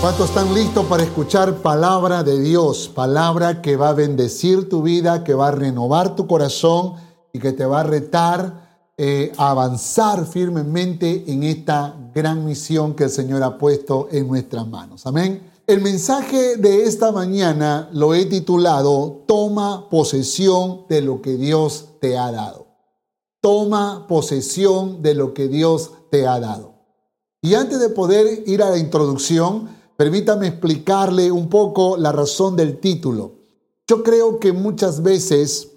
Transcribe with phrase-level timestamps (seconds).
[0.00, 2.88] ¿Cuántos están listos para escuchar palabra de Dios?
[2.88, 6.94] Palabra que va a bendecir tu vida, que va a renovar tu corazón
[7.32, 13.04] y que te va a retar eh, a avanzar firmemente en esta gran misión que
[13.04, 15.04] el Señor ha puesto en nuestras manos.
[15.04, 15.50] Amén.
[15.66, 22.16] El mensaje de esta mañana lo he titulado Toma posesión de lo que Dios te
[22.16, 22.68] ha dado.
[23.40, 26.74] Toma posesión de lo que Dios te ha dado.
[27.42, 32.78] Y antes de poder ir a la introducción, Permítame explicarle un poco la razón del
[32.78, 33.32] título.
[33.84, 35.72] Yo creo que muchas veces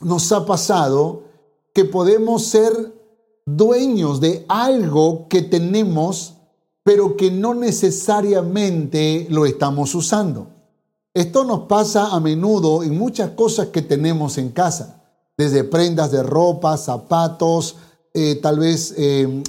[0.00, 1.22] nos ha pasado
[1.72, 2.72] que podemos ser
[3.46, 6.34] dueños de algo que tenemos,
[6.82, 10.48] pero que no necesariamente lo estamos usando.
[11.14, 15.04] Esto nos pasa a menudo en muchas cosas que tenemos en casa,
[15.36, 17.76] desde prendas de ropa, zapatos,
[18.14, 19.42] eh, tal vez eh,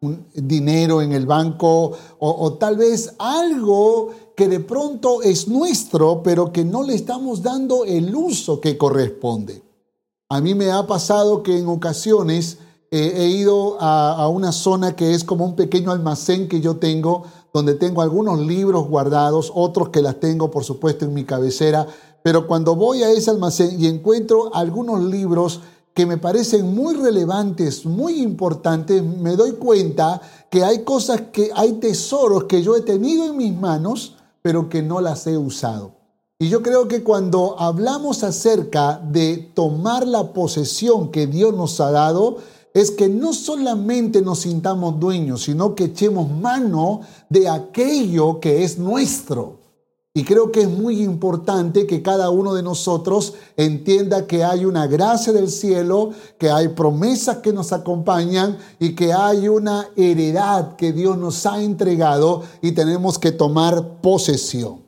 [0.00, 6.52] un dinero en el banco o, tal vez algo que de pronto es nuestro, pero
[6.52, 9.62] que no le estamos dando el uso que corresponde.
[10.28, 12.58] A mí me ha pasado que en ocasiones
[12.90, 16.76] eh, he ido a, a, una zona que es como un pequeño almacén que yo
[16.76, 21.86] tengo, donde tengo algunos libros guardados, otros que las tengo por supuesto en mi cabecera,
[22.22, 25.60] pero cuando voy a ese almacén y encuentro algunos libros
[25.94, 31.74] que me parecen muy relevantes, muy importantes, me doy cuenta que hay cosas que, hay
[31.74, 35.96] tesoros que yo he tenido en mis manos, pero que no las he usado.
[36.38, 41.90] Y yo creo que cuando hablamos acerca de tomar la posesión que Dios nos ha
[41.90, 42.38] dado,
[42.74, 48.78] es que no solamente nos sintamos dueños, sino que echemos mano de aquello que es
[48.78, 49.61] nuestro.
[50.14, 54.86] Y creo que es muy importante que cada uno de nosotros entienda que hay una
[54.86, 60.92] gracia del cielo, que hay promesas que nos acompañan y que hay una heredad que
[60.92, 64.82] Dios nos ha entregado y tenemos que tomar posesión.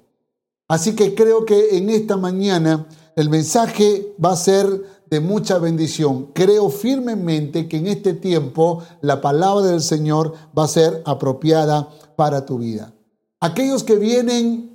[0.69, 2.87] Así que creo que en esta mañana
[3.17, 6.33] el mensaje va a ser de mucha bendición.
[6.35, 12.45] Creo firmemente que en este tiempo la palabra del Señor va a ser apropiada para
[12.45, 12.93] tu vida.
[13.41, 14.74] Aquellos que vienen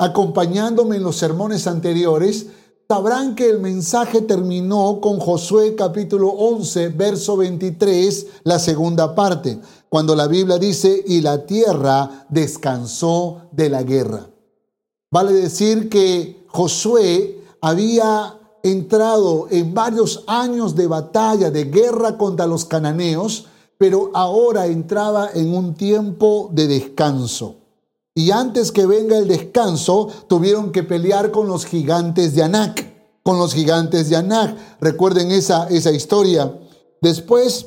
[0.00, 2.46] acompañándome en los sermones anteriores,
[2.88, 10.16] sabrán que el mensaje terminó con Josué capítulo 11, verso 23, la segunda parte, cuando
[10.16, 14.30] la Biblia dice, y la tierra descansó de la guerra.
[15.10, 22.64] Vale decir que Josué había entrado en varios años de batalla, de guerra contra los
[22.64, 27.59] cananeos, pero ahora entraba en un tiempo de descanso.
[28.14, 32.86] Y antes que venga el descanso, tuvieron que pelear con los gigantes de Anac.
[33.22, 34.56] Con los gigantes de Anac.
[34.80, 36.52] Recuerden esa, esa historia.
[37.00, 37.66] Después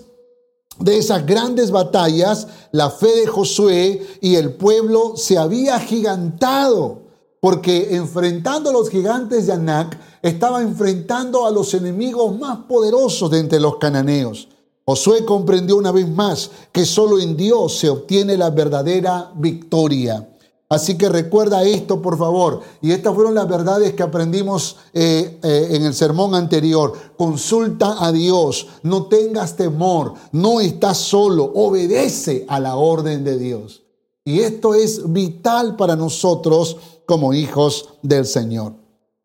[0.79, 7.03] de esas grandes batallas, la fe de Josué y el pueblo se había gigantado.
[7.39, 13.39] Porque enfrentando a los gigantes de Anac, estaba enfrentando a los enemigos más poderosos de
[13.39, 14.47] entre los cananeos.
[14.85, 20.29] Josué comprendió una vez más que solo en Dios se obtiene la verdadera victoria.
[20.73, 22.61] Así que recuerda esto, por favor.
[22.81, 26.93] Y estas fueron las verdades que aprendimos eh, eh, en el sermón anterior.
[27.15, 33.83] Consulta a Dios, no tengas temor, no estás solo, obedece a la orden de Dios.
[34.25, 38.73] Y esto es vital para nosotros como hijos del Señor.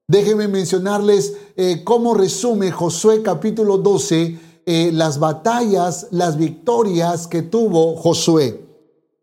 [0.06, 4.48] Déjenme mencionarles eh, cómo resume Josué capítulo 12
[4.92, 8.67] las batallas, las victorias que tuvo Josué.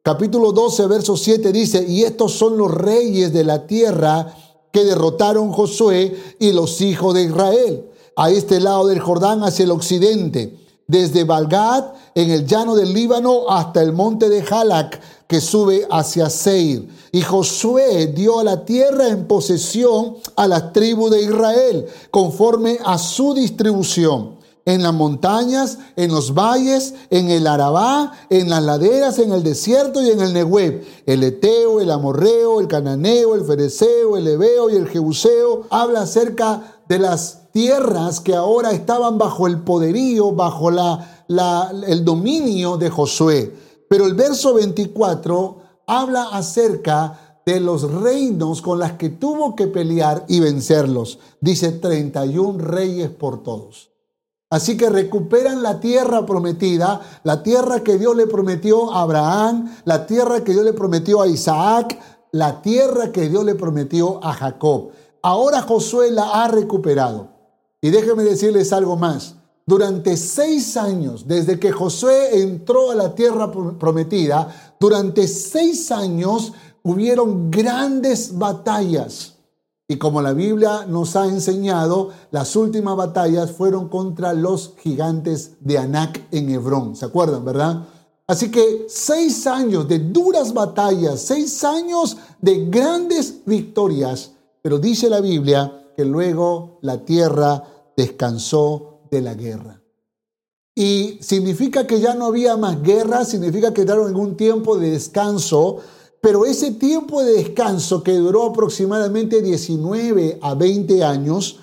[0.06, 4.38] Capítulo 12, verso 7 dice, y estos son los reyes de la tierra
[4.72, 9.72] que derrotaron Josué y los hijos de Israel, a este lado del Jordán hacia el
[9.72, 15.88] occidente, desde Balgad en el llano del Líbano hasta el monte de Jalac que sube
[15.90, 16.88] hacia Seir.
[17.12, 23.34] Y Josué dio la tierra en posesión a las tribus de Israel, conforme a su
[23.34, 24.36] distribución
[24.66, 30.02] en las montañas, en los valles, en el Arabá, en las laderas, en el desierto
[30.02, 30.84] y en el Nehueb.
[31.06, 35.68] El Eteo, el Amorreo, el Cananeo, el Fereceo, el Ebeo y el Jebuseo.
[35.70, 41.08] Habla acerca de las tierras que ahora estaban bajo el poderío, bajo la,
[41.88, 43.56] el dominio de Josué.
[43.88, 50.26] Pero el verso 24 habla acerca de los reinos con las que tuvo que pelear
[50.28, 51.20] y vencerlos.
[51.40, 53.95] Dice 31 reyes por todos.
[54.50, 60.06] Así que recuperan la tierra prometida, la tierra que Dios le prometió a Abraham, la
[60.06, 62.00] tierra que Dios le prometió a Isaac,
[62.32, 64.92] la tierra que Dios le prometió a Jacob.
[65.22, 67.30] Ahora Josué la ha recuperado.
[67.82, 69.36] Y déjenme decirles algo más.
[69.66, 76.54] Durante seis años, desde que Josué entró a la tierra prometida, durante seis años
[76.84, 79.35] hubieron grandes batallas.
[79.88, 85.78] Y como la Biblia nos ha enseñado, las últimas batallas fueron contra los gigantes de
[85.78, 86.96] Anac en Hebrón.
[86.96, 87.88] ¿Se acuerdan, verdad?
[88.26, 94.32] Así que seis años de duras batallas, seis años de grandes victorias.
[94.64, 97.64] Pero dice la Biblia que luego la tierra
[97.96, 99.82] descansó de la guerra.
[100.74, 105.78] Y significa que ya no había más guerra, significa que en un tiempo de descanso
[106.26, 111.60] pero ese tiempo de descanso que duró aproximadamente 19 a 20 años,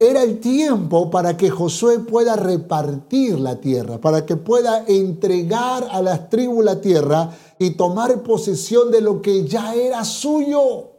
[0.00, 6.02] era el tiempo para que Josué pueda repartir la tierra, para que pueda entregar a
[6.02, 10.90] las tribus la tierra y tomar posesión de lo que ya era suyo.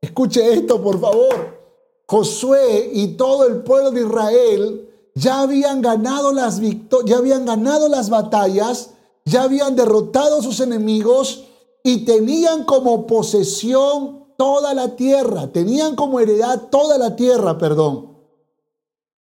[0.00, 1.58] Escuche esto, por favor.
[2.06, 6.60] Josué y todo el pueblo de Israel ya habían ganado las
[7.04, 8.90] ya habían ganado las batallas,
[9.24, 11.46] ya habían derrotado a sus enemigos
[11.82, 18.16] y tenían como posesión toda la tierra, tenían como heredad toda la tierra, perdón.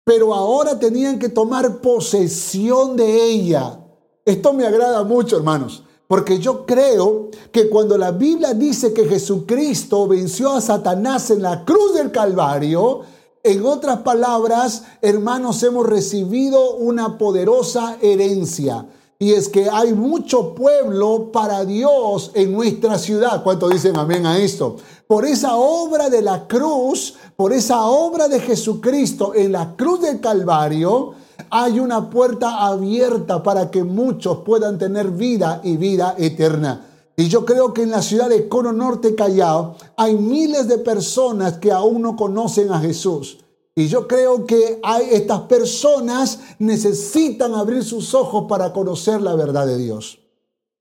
[0.04, 3.80] Pero ahora tenían que tomar posesión de ella.
[4.24, 10.07] Esto me agrada mucho, hermanos, porque yo creo que cuando la Biblia dice que Jesucristo
[10.07, 13.01] venció a Satanás en la cruz del Calvario,
[13.44, 18.86] en otras palabras, hermanos, hemos recibido una poderosa herencia.
[19.19, 23.44] Y es que hay mucho pueblo para Dios en nuestra ciudad.
[23.44, 24.75] ¿Cuánto dicen amén a esto?
[25.08, 30.19] Por esa obra de la cruz, por esa obra de Jesucristo en la cruz del
[30.19, 31.14] Calvario,
[31.50, 36.86] hay una puerta abierta para que muchos puedan tener vida y vida eterna.
[37.16, 41.58] Y yo creo que en la ciudad de Cono Norte, Callao, hay miles de personas
[41.58, 43.40] que aún no conocen a Jesús.
[43.77, 49.68] Y yo creo que hay, estas personas necesitan abrir sus ojos para conocer la verdad
[49.68, 50.18] de Dios.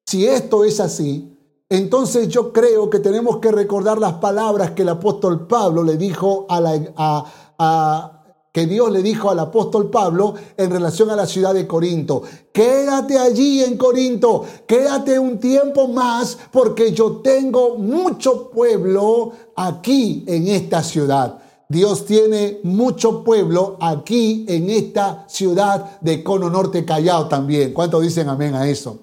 [0.06, 1.36] Si esto es así,
[1.68, 6.46] entonces yo creo que tenemos que recordar las palabras que el apóstol Pablo le dijo
[6.48, 8.02] a la,
[8.50, 12.22] que Dios le dijo al apóstol Pablo en relación a la ciudad de Corinto.
[12.50, 20.48] Quédate allí en Corinto, quédate un tiempo más porque yo tengo mucho pueblo aquí en
[20.48, 21.42] esta ciudad.
[21.68, 27.72] Dios tiene mucho pueblo aquí en esta ciudad de Cono Norte Callao también.
[27.72, 29.00] ¿Cuántos dicen amén a eso?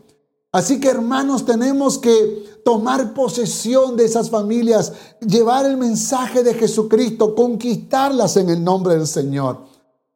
[0.54, 7.36] Así que hermanos, tenemos que tomar posesión de esas familias, llevar el mensaje de Jesucristo,
[7.36, 9.66] conquistarlas en el nombre del Señor.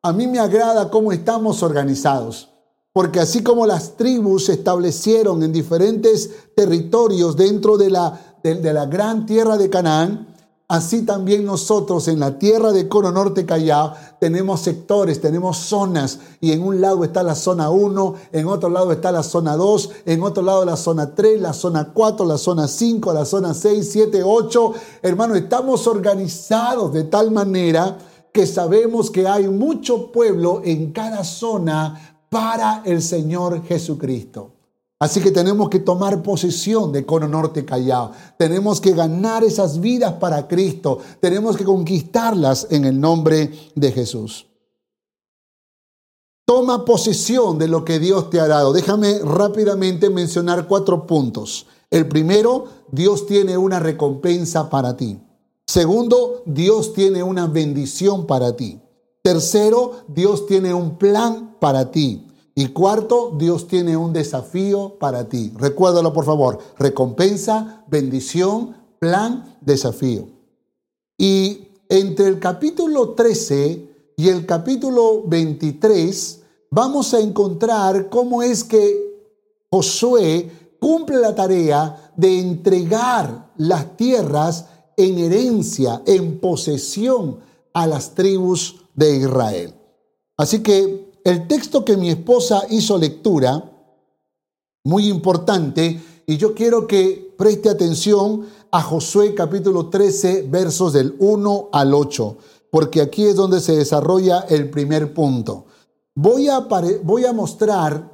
[0.04, 2.50] A mí me agrada cómo estamos organizados,
[2.94, 8.86] porque así como las tribus se establecieron en diferentes territorios dentro de la, de la
[8.86, 10.37] gran tierra de Canaán,
[10.70, 16.52] Así también nosotros en la tierra de Cono Norte Callao tenemos sectores, tenemos zonas y
[16.52, 20.24] en un lado está la zona 1, en otro lado está la zona 2, en
[20.24, 24.22] otro lado la zona 3, la zona 4, la zona 5, la zona 6, 7,
[24.26, 24.74] 8.
[25.04, 27.98] Hermano, estamos organizados de tal manera
[28.34, 34.57] que sabemos que hay mucho pueblo en cada zona para el Señor Jesucristo.
[35.00, 38.12] Así que tenemos que tomar posesión de Cono Norte Callao.
[38.38, 41.00] Tenemos que ganar esas vidas para Cristo.
[41.20, 44.48] Tenemos que conquistarlas en el nombre de Jesús.
[46.46, 48.74] Toma posesión de lo que Dios te ha dado.
[48.74, 51.68] Déjame rápidamente mencionar cuatro puntos.
[51.92, 55.20] El primero, Dios tiene una recompensa para ti.
[55.68, 58.80] Segundo, Dios tiene una bendición para ti.
[59.22, 62.27] Tercero, Dios tiene un plan para ti.
[62.60, 65.54] Y cuarto, Dios tiene un desafío para ti.
[65.58, 66.58] Recuérdalo por favor.
[66.80, 70.28] Recompensa, bendición, plan, desafío.
[71.20, 79.06] Y entre el capítulo 13 y el capítulo 23 vamos a encontrar cómo es que
[79.70, 80.50] Josué
[80.80, 84.66] cumple la tarea de entregar las tierras
[84.98, 87.38] en herencia, en posesión
[87.72, 89.76] a las tribus de Israel.
[90.38, 93.72] Así que el texto que mi esposa hizo lectura,
[94.84, 101.70] muy importante, y yo quiero que preste atención a Josué capítulo 13, versos del 1
[101.72, 102.38] al 8,
[102.72, 105.66] porque aquí es donde se desarrolla el primer punto.
[106.16, 106.68] Voy a,
[107.04, 108.12] voy a mostrar,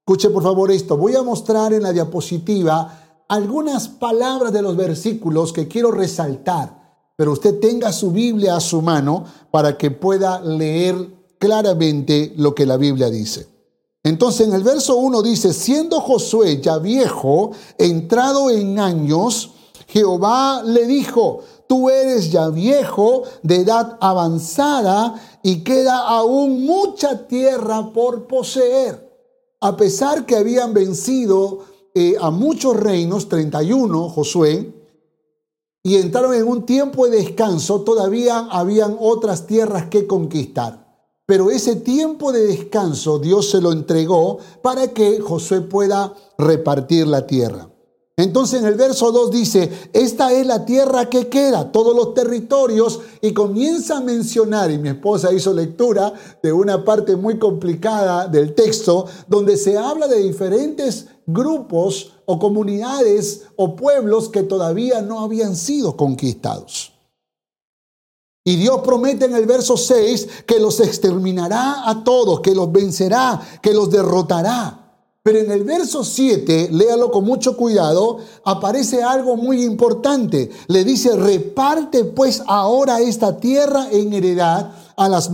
[0.00, 5.52] escuche por favor esto, voy a mostrar en la diapositiva algunas palabras de los versículos
[5.52, 11.21] que quiero resaltar, pero usted tenga su Biblia a su mano para que pueda leer
[11.42, 13.48] claramente lo que la Biblia dice.
[14.04, 19.50] Entonces en el verso 1 dice, siendo Josué ya viejo, entrado en años,
[19.88, 27.92] Jehová le dijo, tú eres ya viejo, de edad avanzada, y queda aún mucha tierra
[27.92, 29.10] por poseer.
[29.60, 34.72] A pesar que habían vencido eh, a muchos reinos, 31, Josué,
[35.82, 40.81] y entraron en un tiempo de descanso, todavía habían otras tierras que conquistar.
[41.32, 47.26] Pero ese tiempo de descanso Dios se lo entregó para que Josué pueda repartir la
[47.26, 47.70] tierra.
[48.18, 53.00] Entonces en el verso 2 dice, esta es la tierra que queda, todos los territorios,
[53.22, 56.12] y comienza a mencionar, y mi esposa hizo lectura
[56.42, 63.44] de una parte muy complicada del texto, donde se habla de diferentes grupos o comunidades
[63.56, 66.92] o pueblos que todavía no habían sido conquistados.
[68.44, 73.40] Y Dios promete en el verso 6 que los exterminará a todos, que los vencerá,
[73.62, 74.78] que los derrotará.
[75.24, 80.50] Pero en el verso 7, léalo con mucho cuidado, aparece algo muy importante.
[80.66, 85.30] Le dice, reparte pues ahora esta tierra en heredad a las,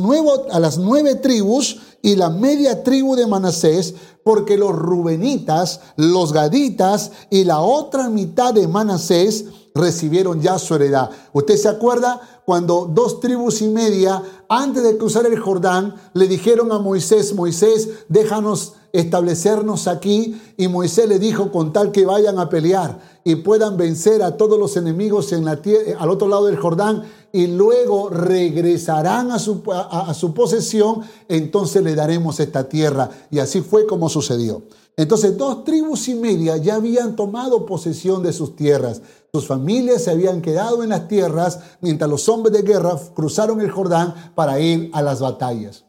[0.50, 7.10] a las nueve tribus y la media tribu de Manasés, porque los rubenitas, los gaditas
[7.30, 9.46] y la otra mitad de Manasés
[9.78, 11.10] recibieron ya su heredad.
[11.32, 16.72] ¿Usted se acuerda cuando dos tribus y media, antes de cruzar el Jordán, le dijeron
[16.72, 20.40] a Moisés, Moisés, déjanos establecernos aquí?
[20.56, 24.58] Y Moisés le dijo, con tal que vayan a pelear y puedan vencer a todos
[24.58, 27.02] los enemigos en la tierra, al otro lado del Jordán,
[27.32, 33.10] y luego regresarán a su, a su posesión, entonces le daremos esta tierra.
[33.30, 34.62] Y así fue como sucedió.
[34.98, 39.00] Entonces dos tribus y media ya habían tomado posesión de sus tierras.
[39.32, 43.70] Sus familias se habían quedado en las tierras mientras los hombres de guerra cruzaron el
[43.70, 45.84] Jordán para ir a las batallas.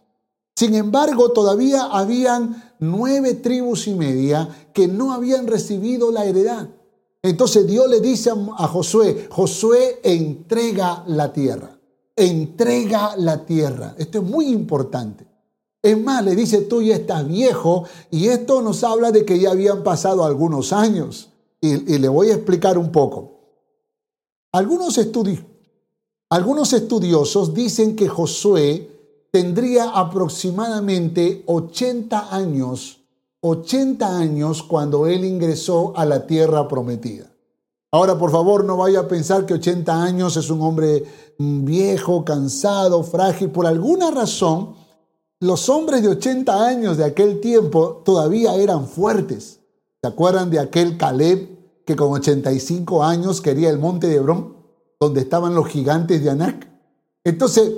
[0.59, 6.67] Sin embargo, todavía habían nueve tribus y media que no habían recibido la heredad.
[7.21, 11.79] Entonces Dios le dice a Josué, Josué entrega la tierra,
[12.13, 13.95] entrega la tierra.
[13.97, 15.25] Esto es muy importante.
[15.81, 19.51] Es más, le dice, tú ya estás viejo y esto nos habla de que ya
[19.51, 21.29] habían pasado algunos años.
[21.61, 23.39] Y, le voy a explicar un poco.
[24.51, 24.99] Algunos,
[26.29, 28.98] algunos estudiosos dicen que Josué
[29.31, 33.01] tendría aproximadamente 80 años,
[33.41, 37.29] 80 años cuando él ingresó a la tierra prometida.
[37.91, 41.03] Ahora, por favor, no vaya a pensar que 80 años es un hombre
[41.39, 43.49] mm, viejo, cansado, frágil.
[43.49, 44.75] Por alguna razón,
[45.39, 49.59] los hombres de 80 años de aquel tiempo todavía eran fuertes.
[50.01, 54.55] ¿Se acuerdan de aquel Caleb que con 85 años quería el monte de Hebrón,
[54.99, 56.69] donde estaban los gigantes de Anac?
[57.23, 57.71] Entonces,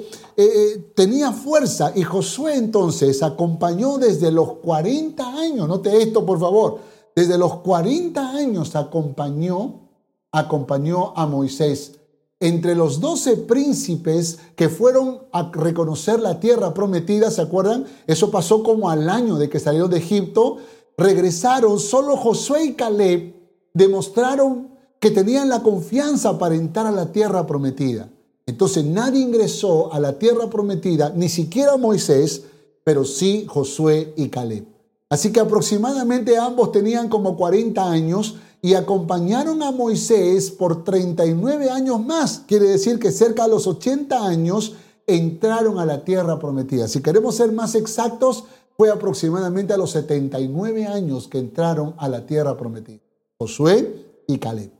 [0.44, 6.40] eh, eh, tenía fuerza y Josué entonces acompañó desde los 40 años, note esto por
[6.40, 6.80] favor,
[7.16, 9.90] desde los 40 años acompañó,
[10.32, 11.94] acompañó a Moisés
[12.42, 17.86] entre los doce príncipes que fueron a reconocer la tierra prometida, ¿se acuerdan?
[18.08, 20.58] Eso pasó como al año de que salieron de Egipto.
[20.98, 23.36] Regresaron, solo Josué y Caleb
[23.76, 28.10] demostraron que tenían la confianza para entrar a la tierra prometida.
[28.51, 32.43] Entonces nadie ingresó a la tierra prometida, ni siquiera Moisés,
[32.84, 34.65] pero sí Josué y Caleb.
[35.10, 42.05] Así que aproximadamente ambos tenían como 40 años y acompañaron a Moisés por 39 años
[42.05, 42.43] más.
[42.46, 44.74] Quiere decir que cerca de los 80 años
[45.08, 46.89] entraron a la tierra prometida.
[46.89, 48.43] Si queremos ser más exactos,
[48.75, 53.00] fue aproximadamente a los 79 años que entraron a la tierra prometida.
[53.38, 54.72] Josué y Caleb.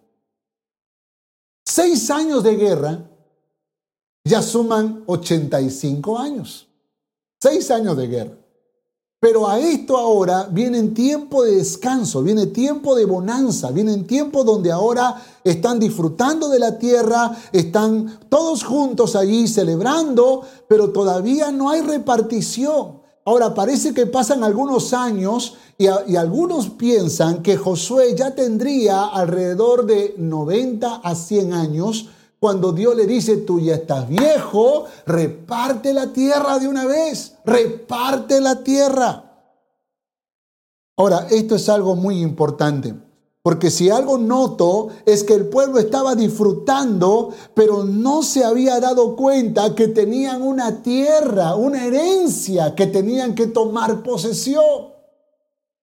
[1.66, 3.11] Seis años de guerra
[4.24, 6.68] ya suman 85 años.
[7.42, 8.38] Seis años de guerra.
[9.20, 14.72] Pero a esto ahora viene tiempo de descanso, viene tiempo de bonanza, viene tiempo donde
[14.72, 21.82] ahora están disfrutando de la tierra, están todos juntos allí celebrando, pero todavía no hay
[21.82, 23.00] repartición.
[23.24, 29.86] Ahora parece que pasan algunos años y, y algunos piensan que Josué ya tendría alrededor
[29.86, 32.08] de 90 a 100 años
[32.42, 38.42] cuando Dios le dice, tú ya estás viejo, reparte la tierra de una vez, reparte
[38.42, 39.32] la tierra.
[40.98, 42.96] Ahora, esto es algo muy importante,
[43.44, 49.16] porque si algo noto es que el pueblo estaba disfrutando, pero no se había dado
[49.16, 54.91] cuenta que tenían una tierra, una herencia que tenían que tomar posesión.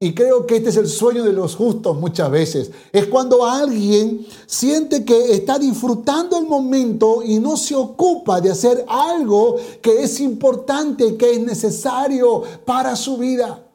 [0.01, 2.71] Y creo que este es el sueño de los justos muchas veces.
[2.93, 8.85] Es cuando alguien siente que está disfrutando el momento y no se ocupa de hacer
[8.87, 13.67] algo que es importante, que es necesario para su vida.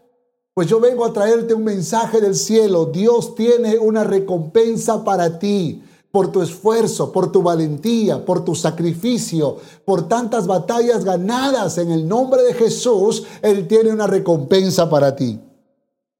[0.53, 2.85] Pues yo vengo a traerte un mensaje del cielo.
[2.85, 9.57] Dios tiene una recompensa para ti por tu esfuerzo, por tu valentía, por tu sacrificio,
[9.83, 13.23] por tantas batallas ganadas en el nombre de Jesús.
[13.41, 15.41] Él tiene una recompensa para ti.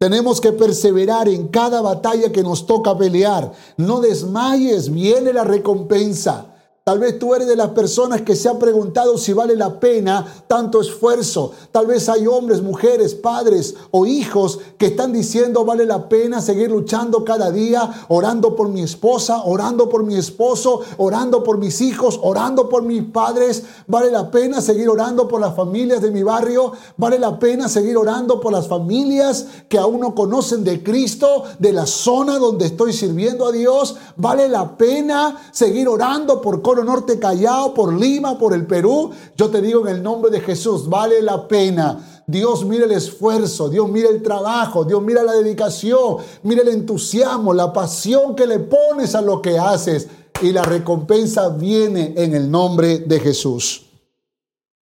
[0.04, 3.54] Tenemos que perseverar en cada batalla que nos toca pelear.
[3.78, 6.53] No desmayes, viene la recompensa.
[6.86, 10.28] Tal vez tú eres de las personas que se ha preguntado si vale la pena
[10.48, 11.54] tanto esfuerzo.
[11.72, 16.70] Tal vez hay hombres, mujeres, padres o hijos que están diciendo vale la pena seguir
[16.70, 22.20] luchando cada día, orando por mi esposa, orando por mi esposo, orando por mis hijos,
[22.22, 23.64] orando por mis padres.
[23.88, 26.74] Vale la pena seguir orando por las familias de mi barrio.
[26.98, 31.72] Vale la pena seguir orando por las familias que aún no conocen de Cristo, de
[31.72, 33.96] la zona donde estoy sirviendo a Dios.
[34.18, 39.62] Vale la pena seguir orando por Norte Callao, por Lima, por el Perú, yo te
[39.62, 42.24] digo en el nombre de Jesús, vale la pena.
[42.26, 47.54] Dios mira el esfuerzo, Dios mira el trabajo, Dios mira la dedicación, mira el entusiasmo,
[47.54, 50.08] la pasión que le pones a lo que haces
[50.42, 53.90] y la recompensa viene en el nombre de Jesús.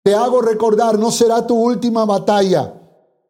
[0.03, 2.73] Te hago recordar, no será tu última batalla.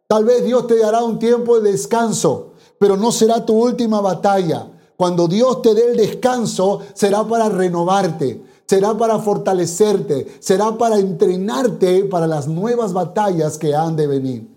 [0.08, 4.68] Tal vez Dios te dará un tiempo de descanso, pero no será tu última batalla.
[5.02, 12.04] Cuando Dios te dé el descanso, será para renovarte, será para fortalecerte, será para entrenarte
[12.04, 14.56] para las nuevas batallas que han de venir.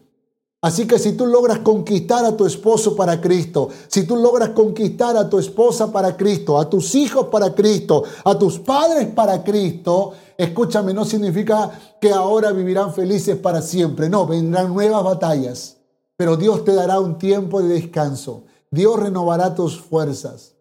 [0.60, 5.16] Así que si tú logras conquistar a tu esposo para Cristo, si tú logras conquistar
[5.16, 10.12] a tu esposa para Cristo, a tus hijos para Cristo, a tus padres para Cristo,
[10.36, 14.10] escúchame, no significa que ahora vivirán felices para siempre.
[14.10, 15.78] No, vendrán nuevas batallas.
[16.18, 18.42] Pero Dios te dará un tiempo de descanso.
[18.74, 20.56] Dios renovará tus fuerzas.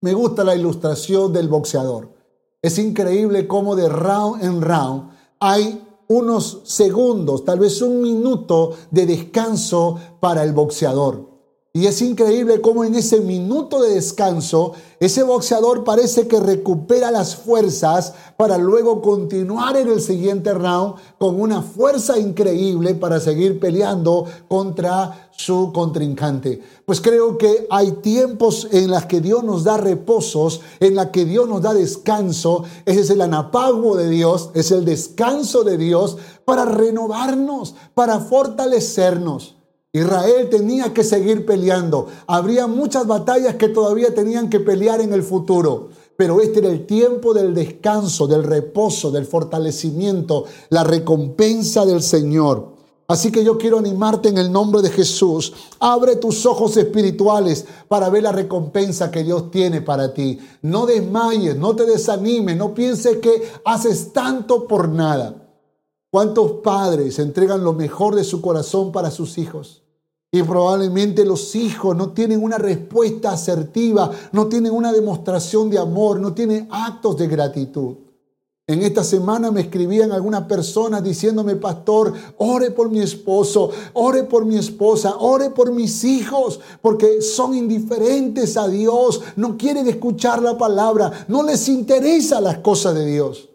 [0.00, 2.10] Me gusta la ilustración del boxeador.
[2.62, 9.06] Es increíble cómo de round en round hay unos segundos, tal vez un minuto de
[9.06, 11.26] descanso para el boxeador.
[11.72, 17.34] Y es increíble cómo en ese minuto de descanso, ese boxeador parece que recupera las
[17.34, 24.26] fuerzas para luego continuar en el siguiente round con una fuerza increíble para seguir peleando
[24.48, 26.60] contra su contrincante.
[26.84, 31.24] Pues creo que hay tiempos en los que Dios nos da reposos, en los que
[31.24, 32.64] Dios nos da descanso.
[32.84, 39.56] Ese es el anapago de Dios, es el descanso de Dios para renovarnos, para fortalecernos.
[39.92, 42.08] Israel tenía que seguir peleando.
[42.26, 45.88] Habría muchas batallas que todavía tenían que pelear en el futuro.
[46.16, 52.76] Pero este era el tiempo del descanso, del reposo, del fortalecimiento, la recompensa del Señor.
[53.08, 55.52] Así que yo quiero animarte en el nombre de Jesús.
[55.78, 60.38] Abre tus ojos espirituales para ver la recompensa que Dios tiene para ti.
[60.62, 65.46] No desmayes, no te desanimes, no pienses que haces tanto por nada.
[66.10, 69.85] ¿Cuántos padres entregan lo mejor de su corazón para sus hijos?
[70.36, 76.20] Y probablemente los hijos no tienen una respuesta asertiva, no tienen una demostración de amor,
[76.20, 77.94] no tienen actos de gratitud.
[78.66, 84.44] En esta semana me escribían algunas personas diciéndome, pastor, ore por mi esposo, ore por
[84.44, 90.58] mi esposa, ore por mis hijos, porque son indiferentes a Dios, no quieren escuchar la
[90.58, 93.48] palabra, no les interesa las cosas de Dios.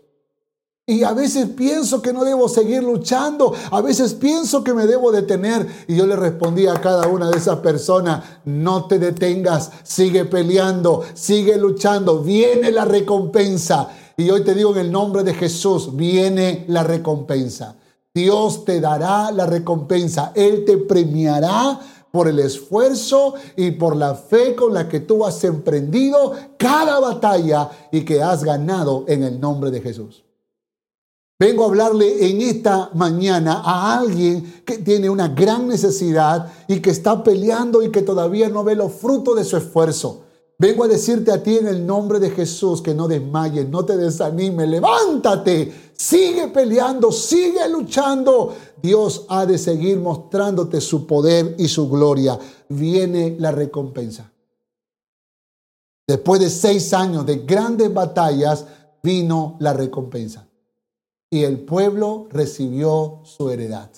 [0.91, 5.13] Y a veces pienso que no debo seguir luchando, a veces pienso que me debo
[5.13, 5.65] detener.
[5.87, 11.05] Y yo le respondí a cada una de esas personas, no te detengas, sigue peleando,
[11.13, 13.87] sigue luchando, viene la recompensa.
[14.17, 17.77] Y hoy te digo en el nombre de Jesús, viene la recompensa.
[18.13, 21.79] Dios te dará la recompensa, Él te premiará
[22.11, 27.69] por el esfuerzo y por la fe con la que tú has emprendido cada batalla
[27.93, 30.25] y que has ganado en el nombre de Jesús.
[31.41, 36.91] Vengo a hablarle en esta mañana a alguien que tiene una gran necesidad y que
[36.91, 40.21] está peleando y que todavía no ve los frutos de su esfuerzo.
[40.59, 43.97] Vengo a decirte a ti en el nombre de Jesús que no desmayes, no te
[43.97, 48.53] desanimes, levántate, sigue peleando, sigue luchando.
[48.79, 52.37] Dios ha de seguir mostrándote su poder y su gloria.
[52.69, 54.31] Viene la recompensa.
[56.07, 58.63] Después de seis años de grandes batallas,
[59.01, 60.45] vino la recompensa
[61.31, 63.89] y el pueblo recibió su heredad.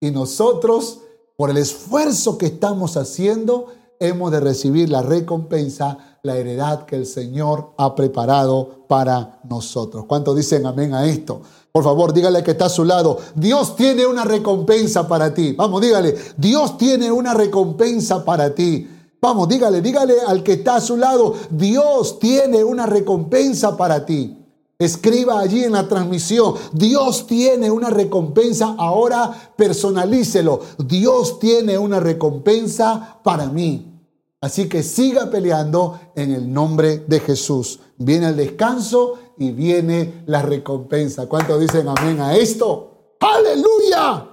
[0.00, 0.98] Y nosotros,
[1.36, 3.68] por el esfuerzo que estamos haciendo,
[4.00, 10.04] hemos de recibir la recompensa, la heredad que el Señor ha preparado para nosotros.
[10.06, 11.40] ¿Cuántos dicen amén a esto?
[11.70, 13.18] Por favor, dígale que está a su lado.
[13.36, 15.52] Dios tiene una recompensa para ti.
[15.52, 18.88] Vamos, dígale, Dios tiene una recompensa para ti.
[19.20, 24.41] Vamos, dígale, dígale al que está a su lado, Dios tiene una recompensa para ti.
[24.84, 30.60] Escriba allí en la transmisión, Dios tiene una recompensa, ahora personalícelo.
[30.78, 33.92] Dios tiene una recompensa para mí.
[34.40, 37.78] Así que siga peleando en el nombre de Jesús.
[37.96, 41.28] Viene el descanso y viene la recompensa.
[41.28, 43.16] ¿Cuántos dicen amén a esto?
[43.20, 44.28] Aleluya.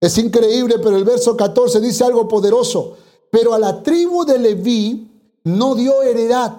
[0.00, 2.96] Es increíble, pero el verso 14 dice algo poderoso.
[3.30, 5.12] Pero a la tribu de Leví
[5.44, 6.58] no dio heredad.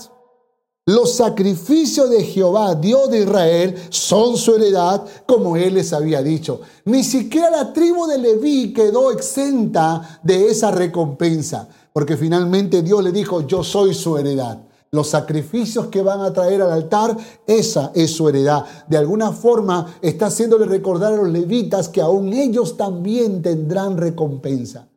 [0.86, 6.60] Los sacrificios de Jehová, Dios de Israel, son su heredad, como él les había dicho.
[6.84, 13.14] Ni siquiera la tribu de Leví quedó exenta de esa recompensa, porque finalmente Dios le
[13.14, 14.62] dijo, yo soy su heredad.
[14.92, 17.16] Los sacrificios que van a traer al altar,
[17.48, 18.66] esa es su heredad.
[18.88, 24.90] De alguna forma está haciéndole recordar a los levitas que aún ellos también tendrán recompensa.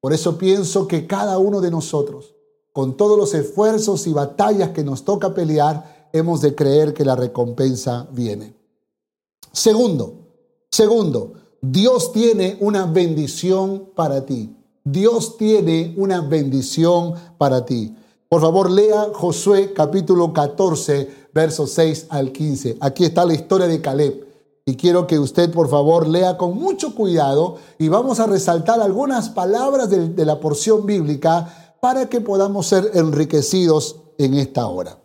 [0.00, 2.33] Por eso pienso que cada uno de nosotros,
[2.74, 7.14] con todos los esfuerzos y batallas que nos toca pelear, hemos de creer que la
[7.14, 8.56] recompensa viene.
[9.52, 10.14] Segundo,
[10.72, 14.56] segundo, Dios tiene una bendición para ti.
[14.82, 17.94] Dios tiene una bendición para ti.
[18.28, 22.78] Por favor, lea Josué capítulo 14, versos 6 al 15.
[22.80, 24.26] Aquí está la historia de Caleb.
[24.66, 29.28] Y quiero que usted, por favor, lea con mucho cuidado y vamos a resaltar algunas
[29.28, 34.98] palabras de, la porción bíblica para que podamos ser enriquecidos en esta hora.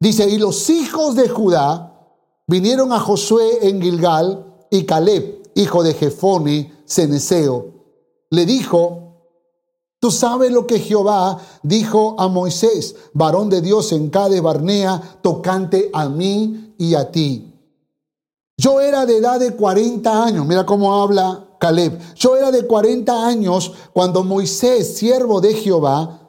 [0.00, 2.00] Dice, y los hijos de Judá
[2.48, 7.66] vinieron a Josué en Gilgal y Caleb, hijo de Jefone, Ceneseo,
[8.30, 9.02] le dijo,
[10.00, 15.90] Tú sabes lo que Jehová dijo a Moisés, varón de Dios en Cade Barnea, tocante
[15.92, 17.54] a mí y a ti.
[18.56, 21.98] Yo era de edad de 40 años, mira cómo habla Caleb.
[22.14, 26.20] Yo era de 40 años cuando Moisés, siervo de Jehová,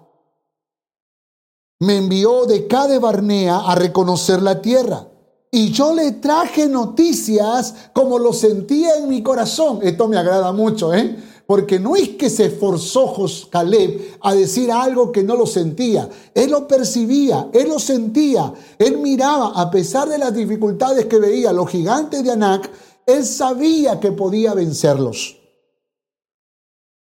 [1.80, 5.08] me envió de Cade Barnea a reconocer la tierra.
[5.52, 9.80] Y yo le traje noticias como lo sentía en mi corazón.
[9.82, 11.16] Esto me agrada mucho, ¿eh?
[11.48, 13.16] porque no es que se esforzó
[13.50, 16.10] Caleb a decir algo que no lo sentía.
[16.36, 21.54] Él lo percibía, él lo sentía, él miraba, a pesar de las dificultades que veía,
[21.54, 22.70] los gigantes de Anac,
[23.08, 25.38] él sabía que podía vencerlos.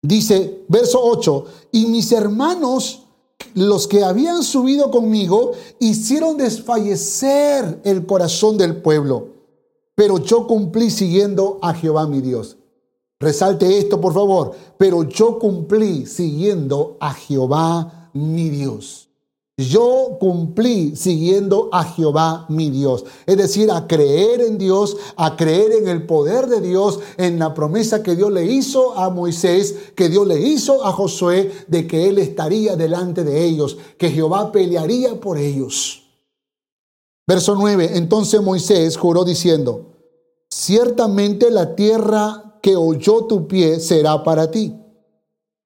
[0.02, 3.06] Dice, verso 8, y mis hermanos,
[3.54, 9.28] los que habían subido conmigo, hicieron desfallecer el corazón del pueblo,
[9.94, 12.58] pero yo cumplí siguiendo a Jehová mi Dios.
[13.24, 14.52] Resalte esto, por favor.
[14.76, 19.08] Pero yo cumplí siguiendo a Jehová mi Dios.
[19.56, 23.04] Yo cumplí siguiendo a Jehová mi Dios.
[23.24, 27.54] Es decir, a creer en Dios, a creer en el poder de Dios, en la
[27.54, 32.08] promesa que Dios le hizo a Moisés, que Dios le hizo a Josué, de que
[32.08, 36.02] Él estaría delante de ellos, que Jehová pelearía por ellos.
[37.24, 37.92] Verso 9.
[37.94, 39.92] Entonces Moisés juró diciendo,
[40.50, 44.83] ciertamente la tierra que oyó tu pie será para ti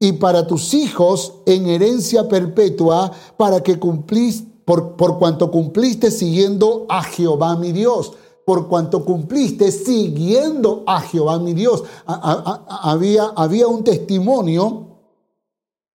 [0.01, 6.87] y para tus hijos en herencia perpetua para que cumplís por, por cuanto cumpliste siguiendo
[6.89, 8.13] a Jehová mi Dios
[8.49, 11.85] por cuanto cumpliste siguiendo a Jehová mi Dios.
[12.07, 14.87] había, había un testimonio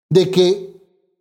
[0.08, 0.80] de que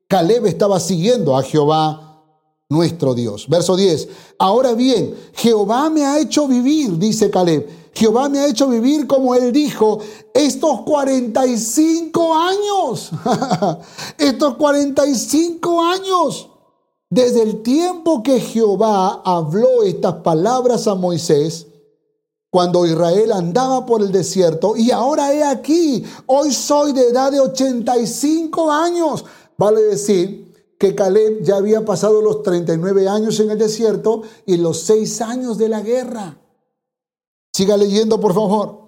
[0.09, 2.23] Caleb estaba siguiendo a Jehová
[2.68, 3.49] nuestro Dios.
[3.49, 4.09] Verso 10.
[4.38, 9.35] Ahora bien, Jehová me ha hecho vivir, dice Caleb Jehová me ha hecho vivir como
[9.35, 9.99] Él dijo,
[10.33, 13.11] estos 45 años,
[14.19, 16.49] estos 45 años,
[17.11, 21.67] desde el tiempo que Jehová habló estas palabras a Moisés,
[22.51, 27.41] cuando Israel andaba por el desierto, y ahora he aquí, hoy soy de edad de
[27.41, 29.25] 85 años,
[29.59, 34.81] vale decir que Caleb ya había pasado los 39 años en el desierto y los
[34.81, 36.42] 6 años de la guerra.
[37.53, 38.81] Siga leyendo, por favor.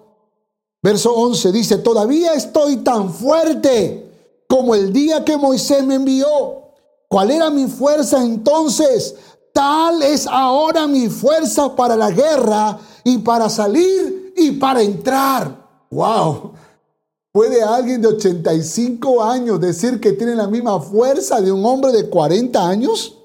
[0.81, 6.27] Verso 11 dice, todavía estoy tan fuerte como el día que Moisés me envió.
[7.07, 9.15] ¿Cuál era mi fuerza entonces?
[9.53, 15.85] Tal es ahora mi fuerza para la guerra y para salir y para entrar.
[15.89, 16.53] ¡Wow!
[17.31, 22.09] ¿Puede alguien de 85 años decir que tiene la misma fuerza de un hombre de
[22.09, 23.17] 40 años?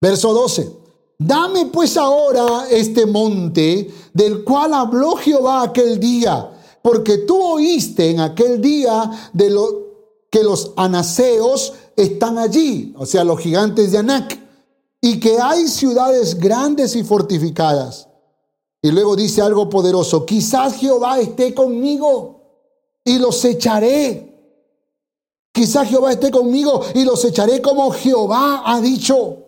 [0.00, 0.85] Verso 12.
[1.18, 6.50] Dame pues ahora este monte del cual habló Jehová aquel día,
[6.82, 9.86] porque tú oíste en aquel día de lo
[10.30, 14.38] que los anaseos están allí, o sea, los gigantes de Anac,
[15.00, 18.08] y que hay ciudades grandes y fortificadas.
[18.82, 22.36] Y luego dice algo poderoso, quizás Jehová esté conmigo
[23.04, 24.34] y los echaré.
[25.52, 29.45] Quizás Jehová esté conmigo y los echaré como Jehová ha dicho.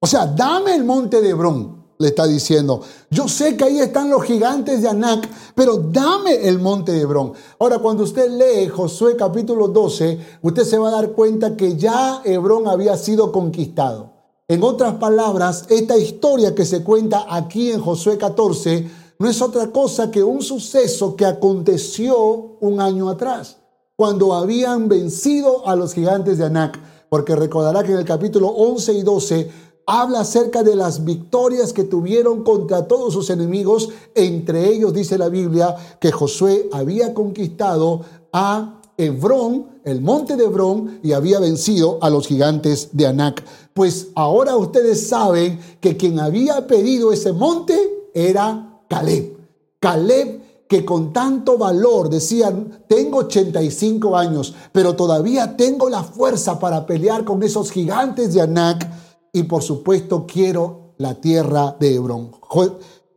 [0.00, 2.80] O sea, dame el monte de Hebrón le está diciendo.
[3.10, 7.34] Yo sé que ahí están los gigantes de Anac, pero dame el monte de Hebrón.
[7.58, 12.22] Ahora, cuando usted lee Josué capítulo 12, usted se va a dar cuenta que ya
[12.24, 14.14] Hebrón había sido conquistado.
[14.48, 19.70] En otras palabras, esta historia que se cuenta aquí en Josué 14 no es otra
[19.70, 23.58] cosa que un suceso que aconteció un año atrás,
[23.94, 26.80] cuando habían vencido a los gigantes de Anac.
[27.10, 29.50] Porque recordará que en el capítulo 11 y 12
[29.90, 33.88] habla acerca de las victorias que tuvieron contra todos sus enemigos.
[34.14, 41.00] Entre ellos dice la Biblia que Josué había conquistado a Hebrón, el monte de Hebrón,
[41.02, 43.42] y había vencido a los gigantes de Anac.
[43.74, 47.76] Pues ahora ustedes saben que quien había pedido ese monte
[48.14, 49.38] era Caleb.
[49.80, 56.86] Caleb que con tanto valor decían, tengo 85 años, pero todavía tengo la fuerza para
[56.86, 58.88] pelear con esos gigantes de Anac
[59.32, 62.32] y por supuesto quiero la tierra de Hebrón.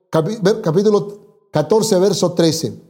[0.10, 1.19] Capítulo
[1.52, 2.82] 14, verso 13.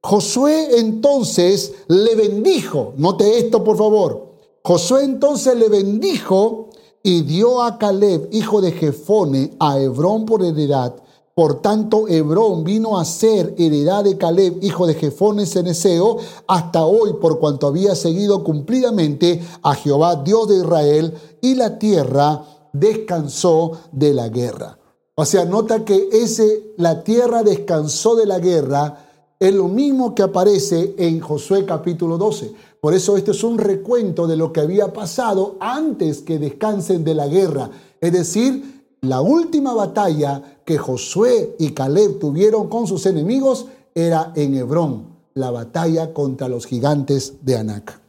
[0.00, 4.28] Josué entonces le bendijo, note esto por favor,
[4.62, 6.68] Josué entonces le bendijo
[7.02, 10.94] y dio a Caleb, hijo de Jefone, a Hebrón por heredad.
[11.34, 16.16] Por tanto, Hebrón vino a ser heredad de Caleb, hijo de Jefone Ceneseo,
[16.48, 22.44] hasta hoy, por cuanto había seguido cumplidamente a Jehová, Dios de Israel, y la tierra
[22.78, 24.78] descansó de la guerra.
[25.14, 29.06] O sea, nota que ese, la tierra descansó de la guerra,
[29.40, 32.52] es lo mismo que aparece en Josué capítulo 12.
[32.80, 37.14] Por eso este es un recuento de lo que había pasado antes que descansen de
[37.14, 37.70] la guerra.
[38.00, 44.54] Es decir, la última batalla que Josué y Caleb tuvieron con sus enemigos era en
[44.54, 48.00] Hebrón, la batalla contra los gigantes de Anac.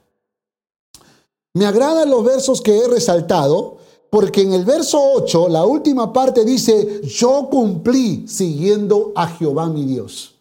[1.54, 3.78] Me agradan los versos que he resaltado
[4.10, 9.86] porque en el verso 8, la última parte dice, yo cumplí siguiendo a Jehová mi
[9.86, 10.36] Dios.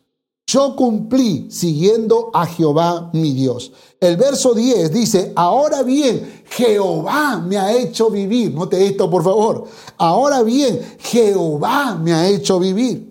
[0.46, 3.70] Yo cumplí siguiendo a Jehová mi Dios.
[4.00, 8.54] El verso 10 dice, ahora bien, Jehová me ha hecho vivir.
[8.54, 9.64] Note esto, por favor.
[9.98, 13.08] Ahora bien, Jehová me ha hecho vivir.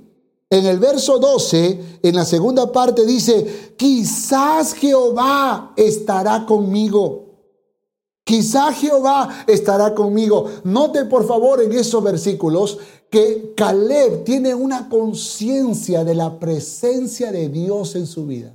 [0.49, 7.26] En el verso 12, en la segunda parte dice, quizás Jehová estará conmigo.
[8.27, 10.47] Quizá Jehová estará conmigo.
[10.65, 12.77] Note por favor en esos versículos
[13.09, 18.53] que Caleb tiene una conciencia de la presencia de Dios en su vida.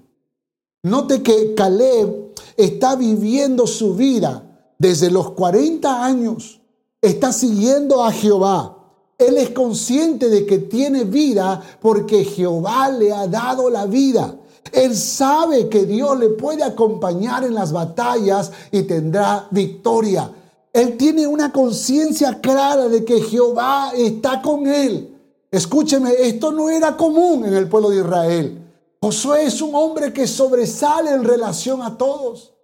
[0.83, 6.61] Note que Caleb está viviendo su vida desde los 40 años.
[7.01, 8.77] Está siguiendo a Jehová.
[9.17, 14.37] Él es consciente de que tiene vida porque Jehová le ha dado la vida.
[14.73, 20.31] Él sabe que Dios le puede acompañar en las batallas y tendrá victoria.
[20.73, 25.15] Él tiene una conciencia clara de que Jehová está con él.
[25.51, 28.59] Escúcheme, esto no era común en el pueblo de Israel.
[29.03, 32.55] Josué es un hombre que sobresale en relación a todos.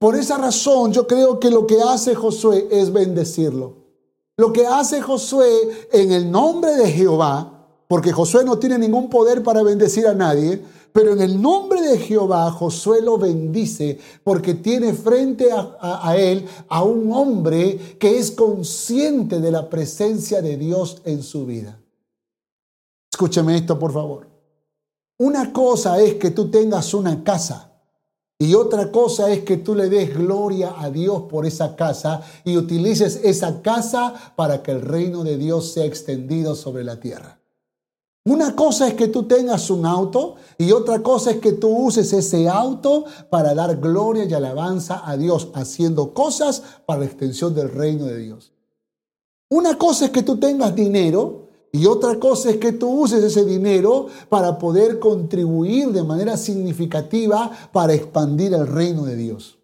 [0.00, 3.76] Por esa razón yo creo que lo que hace Josué es bendecirlo.
[4.36, 9.44] Lo que hace Josué en el nombre de Jehová, porque Josué no tiene ningún poder
[9.44, 10.60] para bendecir a nadie,
[10.94, 16.84] pero en el nombre de Jehová, Josué lo bendice porque tiene frente a, él a
[16.84, 21.80] un hombre que es consciente de la presencia de Dios en su vida.
[23.12, 24.28] Escúcheme esto, por favor.
[25.18, 27.72] Una cosa es que tú tengas una casa
[28.38, 32.56] y otra cosa es que tú le des gloria a Dios por esa casa y
[32.56, 37.40] utilices esa casa para que el reino de Dios sea extendido sobre la tierra.
[38.26, 42.10] Una cosa es que tú tengas un auto y otra cosa es que tú uses
[42.14, 47.70] ese auto para dar gloria y alabanza a Dios, haciendo cosas para la extensión del
[47.70, 48.52] reino de Dios.
[49.50, 53.44] Una cosa es que tú tengas dinero y otra cosa es que tú uses ese
[53.44, 59.58] dinero para poder contribuir de manera significativa para expandir el reino de Dios.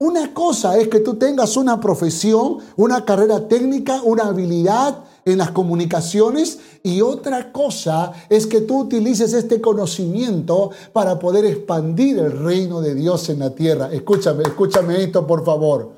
[0.00, 5.50] Una cosa es que tú tengas una profesión, una carrera técnica, una habilidad en las
[5.50, 12.80] comunicaciones y otra cosa es que tú utilices este conocimiento para poder expandir el reino
[12.80, 13.92] de Dios en la tierra.
[13.92, 15.92] Escúchame, escúchame esto por favor.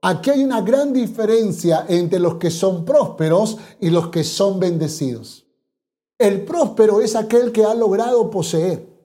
[0.00, 5.44] Aquí hay una gran diferencia entre los que son prósperos y los que son bendecidos.
[6.18, 8.97] El próspero es aquel que ha logrado poseer.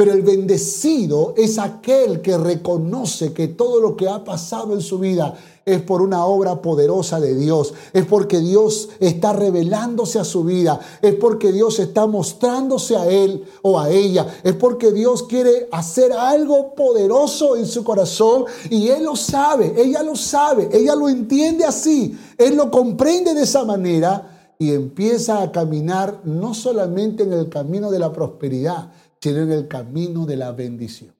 [0.00, 4.98] Pero el bendecido es aquel que reconoce que todo lo que ha pasado en su
[4.98, 5.34] vida
[5.66, 10.80] es por una obra poderosa de Dios, es porque Dios está revelándose a su vida,
[11.02, 16.14] es porque Dios está mostrándose a él o a ella, es porque Dios quiere hacer
[16.14, 21.66] algo poderoso en su corazón y él lo sabe, ella lo sabe, ella lo entiende
[21.66, 27.50] así, él lo comprende de esa manera y empieza a caminar no solamente en el
[27.50, 31.14] camino de la prosperidad, sino en el camino de la bendición.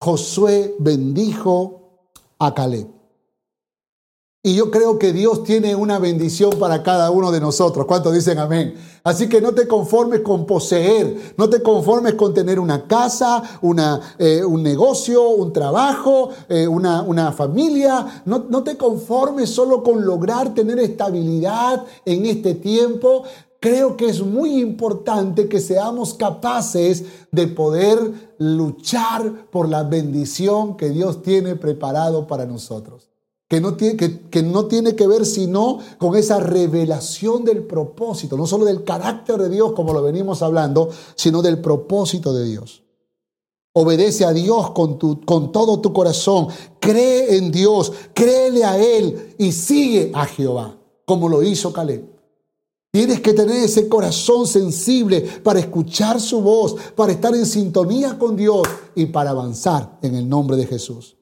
[0.00, 2.98] Josué bendijo a Caleb.
[4.40, 7.86] Y yo creo que Dios tiene una bendición para cada uno de nosotros.
[7.86, 8.76] ¿Cuántos dicen amén?
[9.02, 14.00] Así que no te conformes con poseer, no te conformes con tener una casa, una,
[14.16, 18.22] eh, un negocio, un trabajo, eh, una, una, familia.
[18.26, 23.24] No, no te conformes solo con lograr tener estabilidad en este tiempo,
[23.60, 30.90] creo que es muy importante que seamos capaces de poder luchar por la bendición que
[30.90, 33.10] Dios tiene preparado para nosotros.
[33.48, 38.46] Que no, tiene, que, no tiene que ver sino con esa revelación del propósito, no
[38.46, 42.82] solo del carácter de Dios como lo venimos hablando, sino del propósito de Dios.
[43.72, 49.34] Obedece a Dios con, tu, con todo tu corazón, cree en Dios, créele a Él
[49.38, 52.17] y sigue a Jehová, como lo hizo Caleb.
[52.90, 58.34] Tienes que tener ese corazón sensible para escuchar su voz, para estar en sintonía con
[58.34, 61.16] Dios y para avanzar en el nombre de Jesús.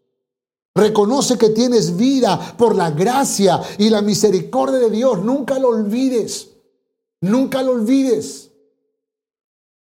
[0.74, 5.24] Reconoce que tienes vida por la gracia y la misericordia de Dios.
[5.24, 6.50] Nunca lo olvides.
[7.22, 8.50] Nunca lo olvides.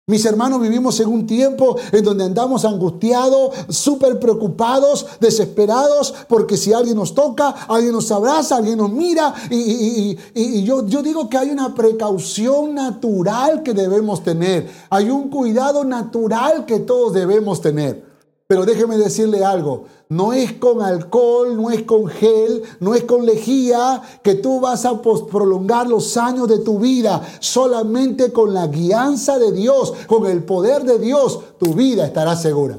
[0.09, 6.73] Mis hermanos, vivimos en un tiempo en donde andamos angustiados, súper preocupados, desesperados, porque si
[6.73, 9.33] alguien nos toca, alguien nos abraza, alguien nos mira.
[9.49, 14.69] Y, yo, yo digo que hay una precaución natural que debemos tener.
[14.91, 18.12] Hay un cuidado natural que todos debemos tener.
[18.53, 23.25] Pero déjeme decirle algo, no es con alcohol, no es con gel, no es con
[23.25, 27.27] lejía que tú vas a prolongar los años de tu vida.
[27.41, 32.79] Solamente con la guianza de Dios, con el poder de Dios, tu vida estará segura.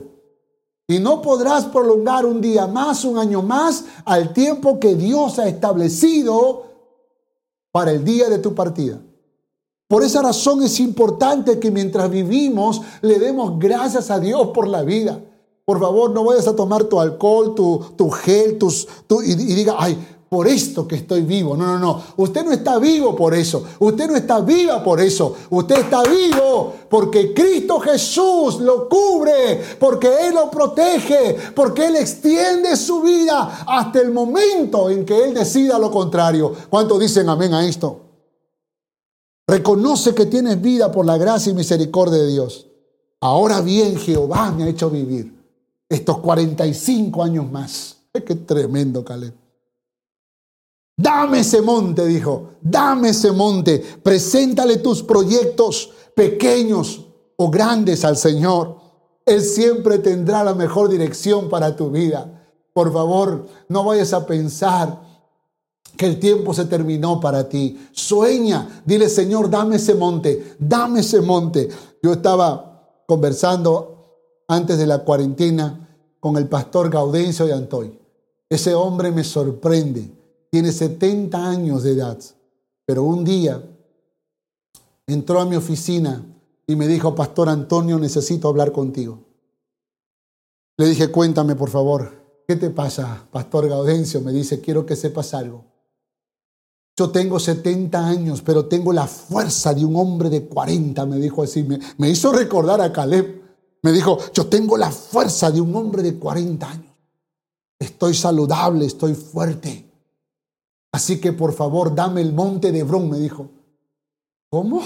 [0.87, 5.47] Y no podrás prolongar un día más, un año más, al tiempo que Dios ha
[5.47, 6.65] establecido
[7.71, 9.01] para el día de tu partida.
[9.87, 14.83] Por esa razón es importante que mientras vivimos le demos gracias a Dios por la
[14.83, 15.19] vida.
[15.65, 18.87] Por favor, no vayas a tomar tu alcohol, tu, gel, tus,
[19.23, 19.97] y diga, ay,
[20.33, 21.55] por esto que estoy vivo.
[21.55, 22.03] No, no, no.
[22.17, 23.63] Usted no está vivo por eso.
[23.77, 25.35] Usted no está viva por eso.
[25.51, 32.75] Usted está vivo porque Cristo Jesús lo cubre, porque Él lo protege, porque Él extiende
[32.75, 36.51] su vida hasta el momento en que Él decida lo contrario.
[36.67, 38.01] ¿Cuántos dicen amén a esto?
[39.47, 42.65] Reconoce que tienes vida por la gracia y misericordia de Dios.
[43.21, 45.32] Ahora bien, Jehová me ha hecho vivir
[45.93, 47.97] estos 45 años más.
[48.13, 49.33] Qué tremendo, Caleb.
[50.95, 58.77] Dame ese monte, dijo, dame ese monte, preséntale tus proyectos pequeños o grandes al Señor.
[59.25, 62.47] Él siempre tendrá la mejor dirección para tu vida.
[62.73, 65.01] Por favor, no vayas a pensar
[65.97, 67.87] que el tiempo se terminó para ti.
[67.91, 71.69] Sueña, dile Señor, dame ese monte, dame ese monte.
[72.03, 73.93] Yo estaba conversando
[74.47, 75.82] antes de la cuarentena
[76.23, 77.99] con el pastor Gaudencio de Antoy.
[78.47, 80.09] Ese hombre me sorprende.
[80.49, 82.17] Tiene 70 años de edad,
[82.85, 83.61] pero un día
[85.05, 86.23] entró a mi oficina
[86.65, 89.19] y me dijo, Pastor Antonio, necesito hablar contigo.
[90.77, 92.13] Le dije, cuéntame por favor,
[92.47, 94.21] ¿qué te pasa, Pastor Gaudencio?
[94.21, 95.65] Me dice, quiero que sepas algo.
[96.97, 101.43] Yo tengo 70 años, pero tengo la fuerza de un hombre de 40, me dijo
[101.43, 101.63] así.
[101.63, 103.42] Me, me hizo recordar a Caleb.
[103.83, 106.93] Me dijo, yo tengo la fuerza de un hombre de 40 años.
[107.77, 109.91] Estoy saludable, estoy fuerte.
[110.91, 113.49] Así que por favor, dame el monte de Hebrón, me dijo.
[114.49, 114.81] ¿Cómo?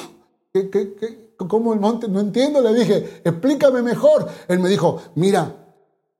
[0.51, 1.35] ¿Qué, qué?
[1.37, 2.07] ¿Cómo el monte?
[2.07, 4.27] No entiendo, le dije, explícame mejor.
[4.47, 5.66] Él me dijo, mira,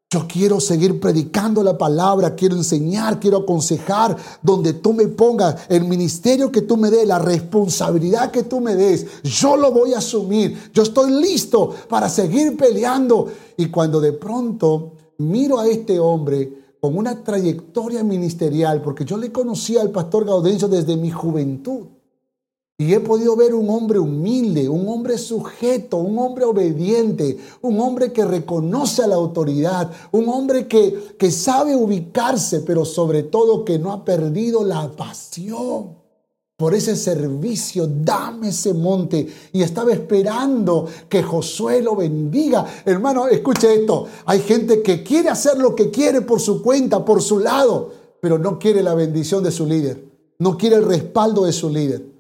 [0.09, 5.83] yo quiero seguir predicando la palabra, quiero enseñar, quiero aconsejar donde tú me pongas, el
[5.83, 9.97] ministerio que tú me des, la responsabilidad que tú me des, yo lo voy a
[9.97, 10.71] asumir.
[10.73, 13.27] Yo estoy listo para seguir peleando.
[13.57, 19.33] Y cuando de pronto miro a este hombre con una trayectoria ministerial, porque yo le
[19.33, 21.96] conocí al pastor Gaudencio desde mi juventud.
[22.80, 28.13] Y he podido ver un hombre humilde, un hombre sujeto, un hombre obediente, un hombre
[28.13, 33.80] que reconoce a la autoridad, un hombre que, que sabe ubicarse, pero sobre todo que
[33.80, 35.96] no ha perdido la pasión.
[36.56, 39.28] por ese servicio, dame ese monte.
[39.54, 42.65] Y estaba esperando que Josué lo bendiga.
[42.86, 44.06] Hermano, escuche esto.
[44.25, 48.38] Hay gente que quiere hacer lo que quiere por su cuenta, por su lado, pero
[48.40, 50.04] no quiere la bendición de su líder.
[50.40, 52.16] No quiere el respaldo de su líder.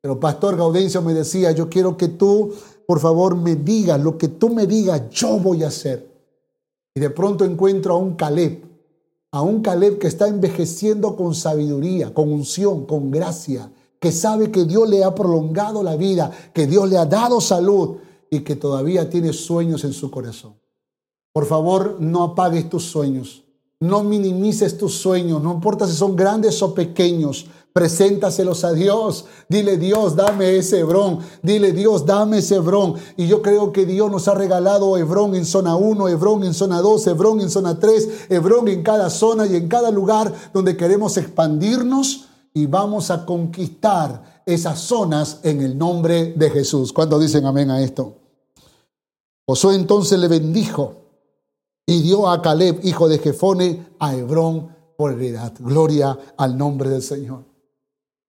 [0.00, 2.52] Pero Pastor Gaudencio me decía, yo quiero que tú,
[2.86, 6.08] por favor, me digas lo que tú me digas, yo voy a hacer.
[6.94, 8.64] Y de pronto encuentro a un Caleb,
[9.32, 13.70] a un Caleb que está envejeciendo con sabiduría, con unción, con gracia
[14.00, 17.96] que sabe que Dios le ha prolongado la vida, que Dios le ha dado salud
[18.30, 20.54] y que todavía tiene sueños en su corazón.
[21.32, 23.44] Por favor, no apagues tus sueños,
[23.80, 29.26] no minimices tus sueños, no importa si son grandes o pequeños, preséntaselos a Dios.
[29.48, 31.20] Dile, Dios, dame ese Hebrón.
[31.42, 32.94] Dile, Dios, dame ese Hebrón.
[33.16, 36.80] Y yo creo que Dios nos ha regalado Hebrón en zona 1, Hebrón en zona
[36.80, 41.16] 2, Hebrón en zona 3, Hebrón en cada zona y en cada lugar donde queremos
[41.16, 46.92] expandirnos y vamos a conquistar esas zonas en el nombre de Jesús.
[46.92, 48.16] ¿Cuántos dicen amén a esto?
[49.46, 50.94] Josué entonces le bendijo
[51.86, 55.52] y dio a Caleb, hijo de Jefone, a Hebrón por heredad.
[55.60, 57.47] Gloria al nombre del Señor.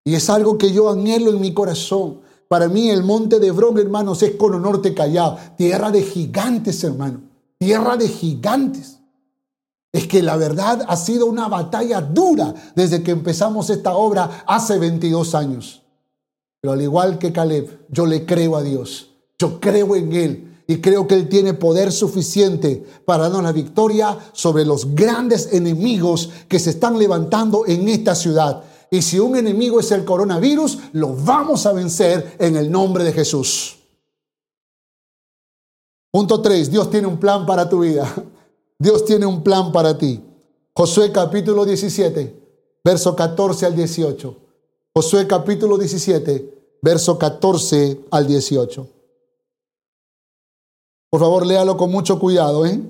[0.03, 2.21] Y es algo que yo anhelo en mi corazón.
[2.47, 7.21] Para mí el monte de Hebrón, hermanos, es Cono Norte Callao, tierra de gigantes, hermano,
[7.57, 8.99] tierra de gigantes.
[9.91, 14.77] Es que la verdad ha sido una batalla dura desde que empezamos esta obra hace
[14.77, 15.83] 22 años.
[16.61, 19.11] Pero al igual que Caleb, yo le creo a Dios.
[19.37, 24.17] Yo creo en Él y creo que Él tiene poder suficiente para darnos la victoria
[24.33, 28.63] sobre los grandes enemigos que se están levantando en esta ciudad.
[28.91, 33.13] Y si un enemigo es el coronavirus, lo vamos a vencer en el nombre de
[33.13, 33.77] Jesús.
[36.11, 36.71] Punto 3.
[36.71, 38.11] Dios tiene un plan para tu vida.
[38.79, 40.23] Dios tiene un plan para ti.
[40.73, 42.35] Josué capítulo 17,
[42.83, 44.37] verso 14 al 18.
[44.95, 48.87] Josué capítulo 17, verso 14 al 18.
[51.09, 52.65] Por favor, léalo con mucho cuidado.
[52.65, 52.81] ¿eh?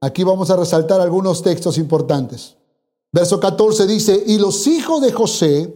[0.00, 2.56] Aquí vamos a resaltar algunos textos importantes.
[3.12, 5.74] Verso 14 dice, y los hijos de José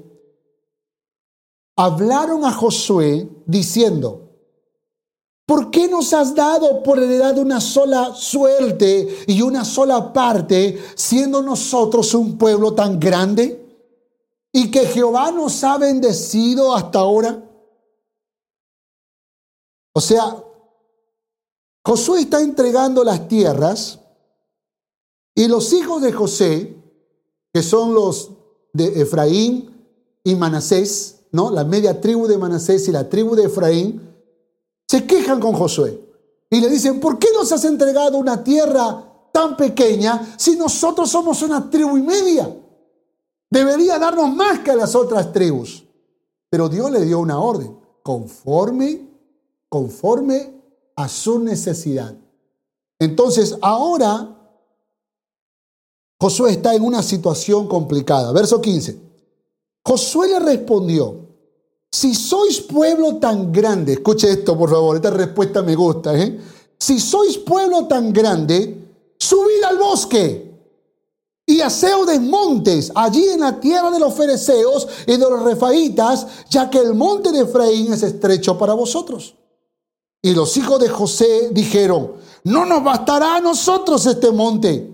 [1.76, 4.24] hablaron a Josué diciendo,
[5.46, 11.42] ¿Por qué nos has dado por heredad una sola suerte y una sola parte, siendo
[11.42, 13.60] nosotros un pueblo tan grande?
[14.52, 17.42] ¿Y que Jehová nos ha bendecido hasta ahora?
[19.92, 20.42] O sea,
[21.84, 24.00] Josué está entregando las tierras
[25.34, 26.83] y los hijos de José,
[27.54, 28.32] que son los
[28.72, 29.70] de Efraín
[30.24, 31.52] y Manasés, ¿no?
[31.52, 34.02] La media tribu de Manasés y la tribu de Efraín,
[34.88, 36.04] se quejan con Josué
[36.50, 41.42] y le dicen, ¿por qué nos has entregado una tierra tan pequeña si nosotros somos
[41.42, 42.52] una tribu y media?
[43.48, 45.84] Debería darnos más que a las otras tribus.
[46.50, 49.08] Pero Dios le dio una orden, conforme,
[49.68, 50.60] conforme
[50.96, 52.16] a su necesidad.
[52.98, 54.33] Entonces, ahora
[56.24, 58.32] Josué está en una situación complicada.
[58.32, 58.98] Verso 15.
[59.84, 61.18] Josué le respondió,
[61.92, 66.40] si sois pueblo tan grande, escuche esto por favor, esta respuesta me gusta, ¿eh?
[66.78, 70.50] Si sois pueblo tan grande, subid al bosque
[71.44, 76.26] y aseo de montes, allí en la tierra de los fereceos y de los refaítas,
[76.48, 79.34] ya que el monte de Efraín es estrecho para vosotros.
[80.22, 82.14] Y los hijos de José dijeron,
[82.44, 84.93] no nos bastará a nosotros este monte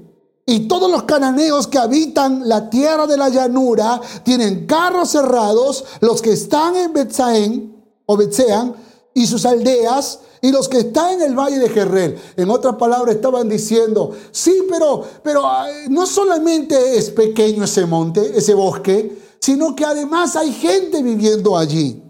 [0.51, 6.20] y todos los cananeos que habitan la tierra de la llanura tienen carros cerrados, los
[6.20, 8.74] que están en Betsaén o Betsean
[9.14, 12.18] y sus aldeas, y los que están en el valle de Jerrel.
[12.36, 15.44] En otras palabras, estaban diciendo, sí, pero, pero
[15.88, 22.03] no solamente es pequeño ese monte, ese bosque, sino que además hay gente viviendo allí.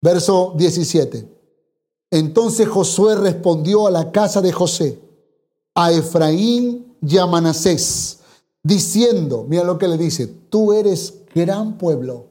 [0.00, 1.28] Verso 17.
[2.10, 5.01] Entonces Josué respondió a la casa de José
[5.74, 8.20] a Efraín y a Manasés,
[8.62, 12.26] diciendo, mira lo que le dice, tú eres gran pueblo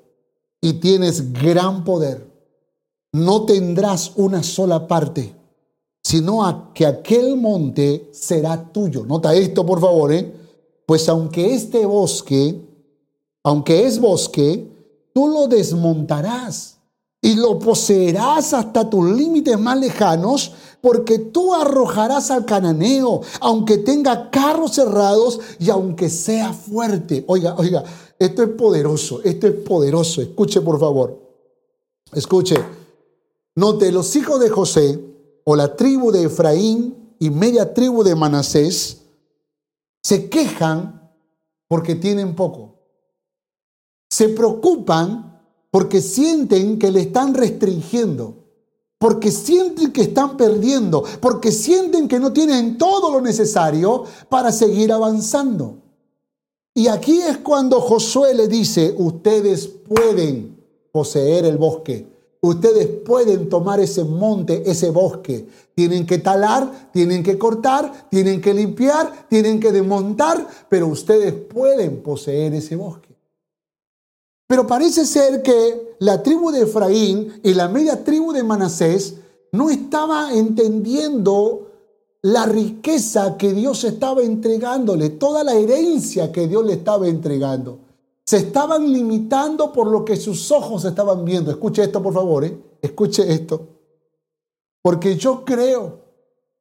[0.62, 2.30] y tienes gran poder.
[3.12, 5.36] No tendrás una sola parte,
[6.02, 9.06] sino a que aquel monte será tuyo.
[9.06, 10.34] Nota esto, por favor, ¿eh?
[10.86, 12.62] Pues aunque este bosque,
[13.44, 14.68] aunque es bosque,
[15.14, 16.78] tú lo desmontarás
[17.22, 24.32] y lo poseerás hasta tus límites más lejanos, porque tú arrojarás al cananeo, aunque tenga
[24.32, 27.24] carros cerrados y aunque sea fuerte.
[27.28, 27.84] Oiga, oiga,
[28.18, 30.22] esto es poderoso, esto es poderoso.
[30.22, 31.20] Escuche, por favor.
[32.14, 32.56] Escuche.
[33.56, 35.00] Note, los hijos de José,
[35.44, 39.02] o la tribu de Efraín y media tribu de Manasés,
[40.02, 41.12] se quejan
[41.68, 42.80] porque tienen poco.
[44.10, 45.31] se preocupan
[45.72, 48.36] porque sienten que le están restringiendo,
[49.00, 54.92] porque sienten que están perdiendo, porque sienten que no tienen todo lo necesario para seguir
[54.92, 55.78] avanzando.
[56.74, 60.58] Y aquí es cuando Josué le dice, ustedes pueden
[60.92, 62.06] poseer el bosque,
[62.42, 65.48] ustedes pueden tomar ese monte, ese bosque.
[65.74, 72.04] Tienen que talar, tienen que cortar, tienen que limpiar, tienen que desmontar, pero ustedes pueden
[72.04, 73.11] poseer ese bosque.
[74.52, 79.16] Pero parece ser que la tribu de Efraín y la media tribu de Manasés
[79.54, 81.70] no estaba entendiendo
[82.22, 87.80] la riqueza que Dios estaba entregándole, toda la herencia que Dios le estaba entregando.
[88.26, 91.50] Se estaban limitando por lo que sus ojos estaban viendo.
[91.50, 92.62] Escuche esto, por favor, ¿eh?
[92.82, 93.70] escuche esto.
[94.82, 96.00] Porque yo creo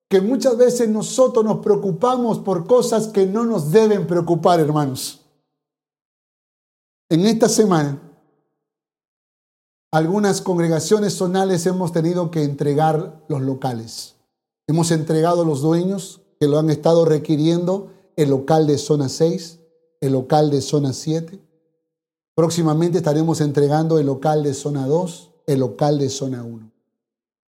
[0.09, 5.20] que muchas veces nosotros nos preocupamos por cosas que no nos deben preocupar, hermanos.
[7.13, 8.01] En esta semana,
[9.91, 14.15] algunas congregaciones zonales hemos tenido que entregar los locales.
[14.69, 19.59] Hemos entregado a los dueños que lo han estado requiriendo el local de zona 6,
[20.01, 21.41] el local de zona 7.
[22.37, 26.70] Próximamente estaremos entregando el local de zona 2, el local de zona 1.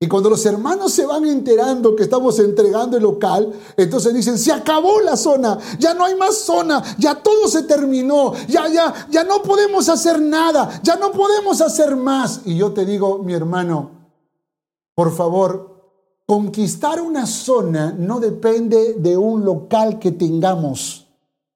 [0.03, 4.51] Y cuando los hermanos se van enterando que estamos entregando el local, entonces dicen, se
[4.51, 9.23] acabó la zona, ya no hay más zona, ya todo se terminó, ya, ya, ya
[9.23, 12.41] no podemos hacer nada, ya no podemos hacer más.
[12.43, 13.91] Y yo te digo, mi hermano,
[14.93, 15.73] por favor,
[16.25, 21.02] conquistar una zona no depende de un local que tengamos.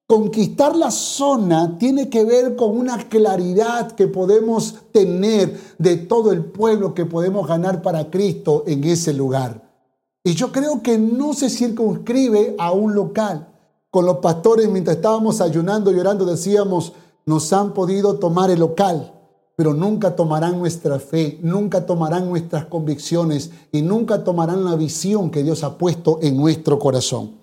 [0.08, 6.46] Conquistar la zona tiene que ver con una claridad que podemos tener de todo el
[6.46, 9.70] pueblo que podemos ganar para Cristo en ese lugar.
[10.24, 13.54] Y yo creo que no se circunscribe a un local.
[13.90, 16.94] Con los pastores, mientras estábamos ayunando y orando, decíamos,
[17.26, 19.12] nos han podido tomar el local,
[19.56, 25.42] pero nunca tomarán nuestra fe, nunca tomarán nuestras convicciones y nunca tomarán la visión que
[25.42, 27.36] Dios ha puesto en nuestro corazón.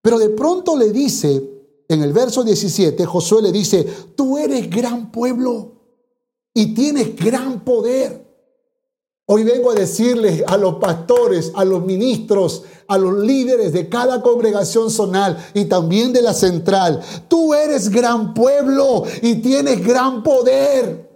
[0.00, 1.51] Pero de pronto le dice
[1.94, 3.84] en el verso 17, Josué le dice,
[4.16, 5.72] tú eres gran pueblo
[6.54, 8.22] y tienes gran poder.
[9.26, 14.20] Hoy vengo a decirles a los pastores, a los ministros, a los líderes de cada
[14.20, 21.11] congregación zonal y también de la central, tú eres gran pueblo y tienes gran poder.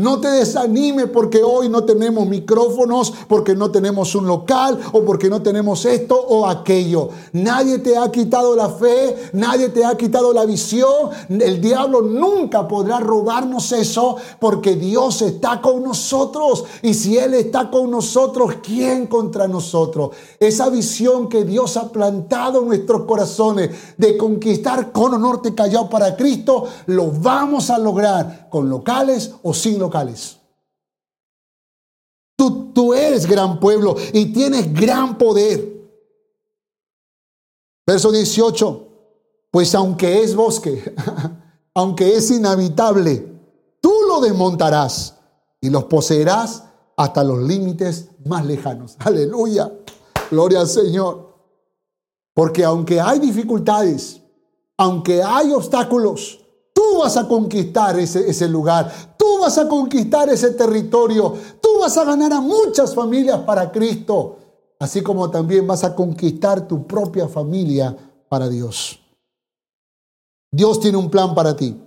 [0.00, 5.28] No te desanime porque hoy no tenemos micrófonos, porque no tenemos un local o porque
[5.28, 7.10] no tenemos esto o aquello.
[7.34, 11.10] Nadie te ha quitado la fe, nadie te ha quitado la visión.
[11.28, 16.64] El diablo nunca podrá robarnos eso porque Dios está con nosotros.
[16.80, 20.16] Y si Él está con nosotros, ¿quién contra nosotros?
[20.38, 26.16] Esa visión que Dios ha plantado en nuestros corazones de conquistar Cono Norte Callao para
[26.16, 29.89] Cristo, lo vamos a lograr con locales o sin locales
[32.36, 35.80] Tú, tú eres gran pueblo y tienes gran poder.
[37.86, 38.86] Verso 18.
[39.50, 40.94] Pues aunque es bosque,
[41.74, 43.26] aunque es inhabitable,
[43.80, 45.16] tú lo desmontarás
[45.60, 46.64] y los poseerás
[46.96, 48.96] hasta los límites más lejanos.
[49.00, 49.72] Aleluya.
[50.30, 51.30] Gloria al Señor.
[52.34, 54.20] Porque aunque hay dificultades,
[54.76, 56.39] aunque hay obstáculos,
[56.80, 61.94] Tú vas a conquistar ese, ese lugar, tú vas a conquistar ese territorio, tú vas
[61.98, 64.38] a ganar a muchas familias para Cristo,
[64.78, 67.94] así como también vas a conquistar tu propia familia
[68.30, 68.98] para Dios.
[70.50, 71.78] Dios tiene un plan para ti.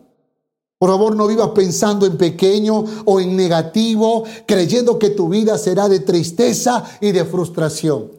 [0.77, 5.89] Por favor, no vivas pensando en pequeño o en negativo, creyendo que tu vida será
[5.89, 8.11] de tristeza y de frustración.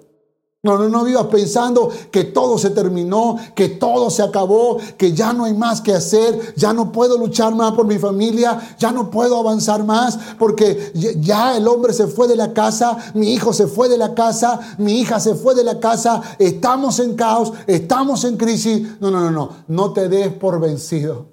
[0.64, 5.34] No, no, no vivas pensando que todo se terminó, que todo se acabó, que ya
[5.34, 9.10] no hay más que hacer, ya no puedo luchar más por mi familia, ya no
[9.10, 10.90] puedo avanzar más porque
[11.20, 14.58] ya el hombre se fue de la casa, mi hijo se fue de la casa,
[14.78, 18.88] mi hija se fue de la casa, estamos en caos, estamos en crisis.
[19.00, 21.26] No, no, no, no, no te des por vencido,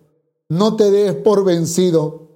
[0.50, 2.28] no te des por vencido.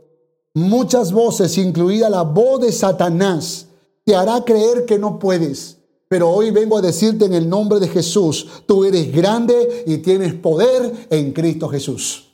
[0.54, 3.66] Muchas voces, incluida la voz de Satanás,
[4.06, 5.76] te hará creer que no puedes
[6.08, 10.34] pero hoy vengo a decirte en el nombre de Jesús, tú eres grande y tienes
[10.36, 12.32] poder en Cristo Jesús.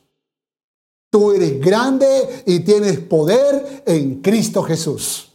[1.09, 5.29] Tú eres grande y tienes poder en Cristo Jesús.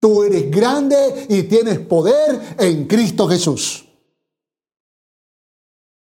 [0.00, 3.84] Tú eres grande y tienes poder en Cristo Jesús.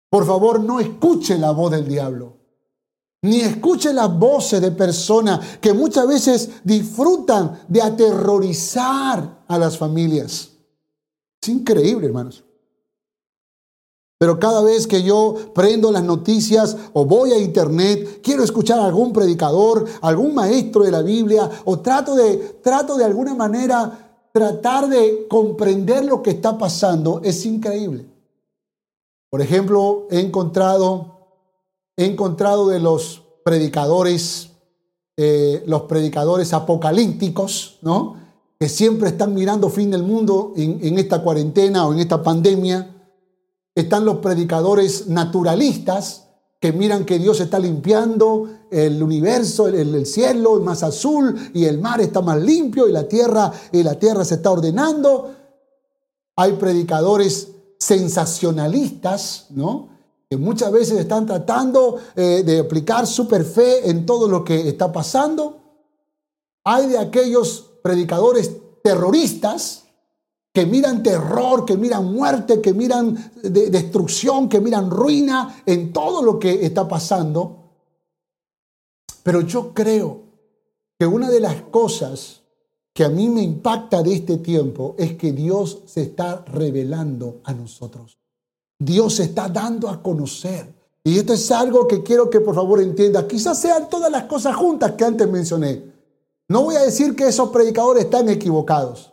[0.09, 2.39] Por favor, no escuche la voz del diablo,
[3.23, 10.52] ni escuche las voces de personas que muchas veces disfrutan de aterrorizar a las familias.
[11.43, 12.45] Es increíble, hermanos.
[14.19, 18.85] Pero cada vez que yo prendo las noticias o voy a internet, quiero escuchar a
[18.85, 24.89] algún predicador, algún maestro de la Biblia, o trato de, trato de alguna manera tratar
[24.89, 28.07] de comprender lo que está pasando, es increíble.
[29.29, 31.41] Por ejemplo, he encontrado,
[31.97, 34.51] he encontrado de los predicadores,
[35.17, 38.22] eh, los predicadores apocalípticos, ¿no?
[38.63, 42.95] Que siempre están mirando fin del mundo en, esta cuarentena o en esta pandemia
[43.75, 46.29] están los predicadores naturalistas
[46.61, 51.81] que miran que Dios está limpiando el universo, el, cielo es más azul y el
[51.81, 55.35] mar está más limpio y la tierra y la tierra se está ordenando.
[56.37, 57.49] Hay predicadores
[57.81, 59.89] sensacionalistas, ¿no?
[60.31, 64.93] Que muchas veces están tratando eh, de aplicar super fe en todo lo que está
[64.93, 65.59] pasando.
[66.63, 68.51] Hay de aquellos predicadores
[68.83, 69.85] terroristas
[70.53, 76.39] que miran terror, que miran muerte, que miran destrucción, que miran ruina en todo lo
[76.39, 77.59] que está pasando.
[79.23, 80.21] Pero yo creo
[80.99, 82.43] que una de las cosas
[82.93, 87.55] que a mí me impacta de este tiempo es que Dios se está revelando a
[87.55, 88.19] nosotros.
[88.79, 90.75] Dios se está dando a conocer.
[91.05, 93.27] Y esto es algo que quiero que por favor entienda.
[93.27, 95.92] Quizás sean todas las cosas juntas que antes mencioné.
[96.53, 99.11] No voy a decir que esos predicadores están equivocados.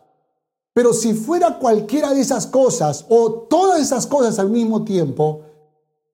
[0.74, 5.44] Pero si fuera cualquiera de esas cosas o todas esas cosas al mismo tiempo,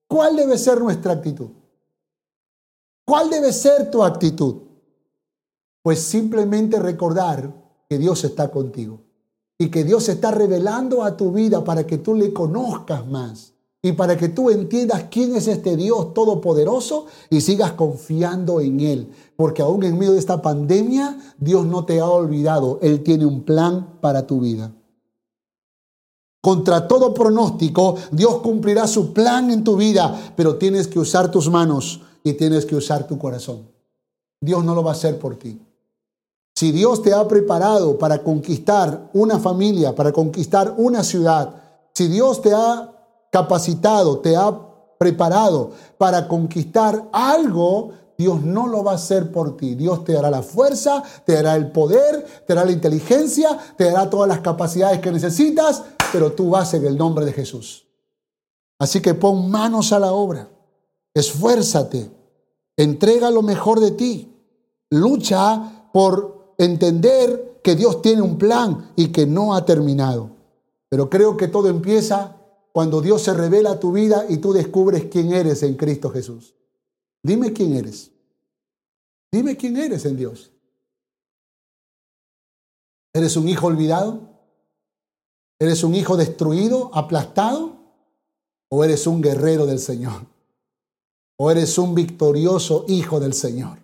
[0.07, 1.47] ¿cuál debe ser nuestra actitud?
[3.07, 4.57] ¿Cuál debe ser tu actitud?
[5.81, 7.51] Pues simplemente recordar
[7.89, 9.01] que Dios está contigo
[9.57, 13.54] y que Dios está revelando a tu vida para que tú le conozcas más
[13.85, 19.11] y para que tú entiendas quién es este Dios todopoderoso y sigas confiando en Él.
[19.35, 22.79] Porque aún en medio de esta pandemia, Dios no te ha olvidado.
[22.81, 24.71] Él tiene un plan para tu vida.
[26.41, 31.47] Contra todo pronóstico, Dios cumplirá su plan en tu vida, pero tienes que usar tus
[31.51, 33.69] manos y tienes que usar tu corazón.
[34.41, 35.61] Dios no lo va a hacer por ti.
[36.55, 41.61] Si Dios te ha preparado para conquistar una familia, para conquistar una ciudad,
[41.93, 42.94] si Dios te ha
[43.35, 44.57] capacitado, te ha
[44.97, 49.75] preparado para conquistar algo, Dios no lo va a hacer por ti.
[49.75, 54.09] Dios te dará la fuerza, te dará el poder, te dará la inteligencia, te dará
[54.09, 55.83] todas las capacidades que necesitas,
[56.13, 57.85] pero tú vas en el nombre de Jesús.
[58.79, 60.47] Así que pon manos a la obra,
[61.13, 62.09] esfuérzate,
[62.77, 64.33] entrega lo mejor de ti,
[64.89, 70.29] lucha por entender que Dios tiene un plan y que no ha terminado.
[70.87, 72.34] Pero creo que todo empieza
[72.75, 76.55] cuando Dios se revela a tu vida y tú descubres quién eres en Cristo Jesús.
[77.23, 78.11] Dime quién eres.
[79.31, 80.51] Dime quién eres en Dios.
[83.13, 84.27] ¿Eres un hijo olvidado?
[85.57, 87.77] ¿Eres un hijo destruido, aplastado?
[88.67, 90.25] ¿O eres un guerrero del Señor?
[91.37, 93.77] ¿O eres un victorioso hijo del Señor?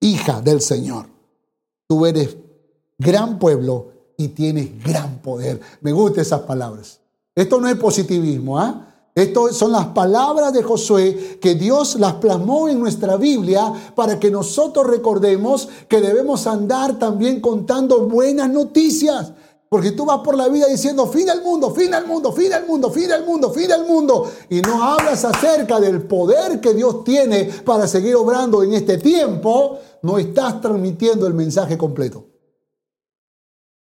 [0.00, 1.06] Hija del Señor.
[1.86, 2.36] Tú eres
[2.98, 5.60] gran pueblo y tienes gran poder.
[5.80, 7.01] Me gustan esas palabras.
[7.34, 8.88] Esto no es positivismo, ¿ah?
[9.14, 14.30] Esto son las palabras de Josué que Dios las plasmó en nuestra Biblia para que
[14.30, 19.32] nosotros recordemos que debemos andar también contando buenas noticias.
[19.68, 22.66] Porque tú vas por la vida diciendo fin del mundo, fin del mundo, fin del
[22.66, 24.30] mundo, fin del mundo, fin del mundo.
[24.48, 29.78] Y no hablas acerca del poder que Dios tiene para seguir obrando en este tiempo.
[30.02, 32.31] No estás transmitiendo el mensaje completo.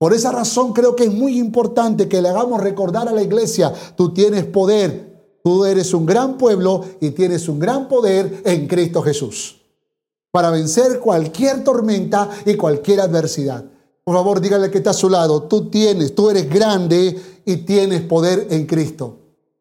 [0.00, 3.70] Por esa razón creo que es muy importante que le hagamos recordar a la iglesia,
[3.98, 9.02] tú tienes poder, tú eres un gran pueblo y tienes un gran poder en Cristo
[9.02, 9.60] Jesús
[10.30, 13.62] para vencer cualquier tormenta y cualquier adversidad.
[14.02, 18.00] Por favor, dígale que está a su lado, tú tienes, tú eres grande y tienes
[18.00, 19.18] poder en Cristo.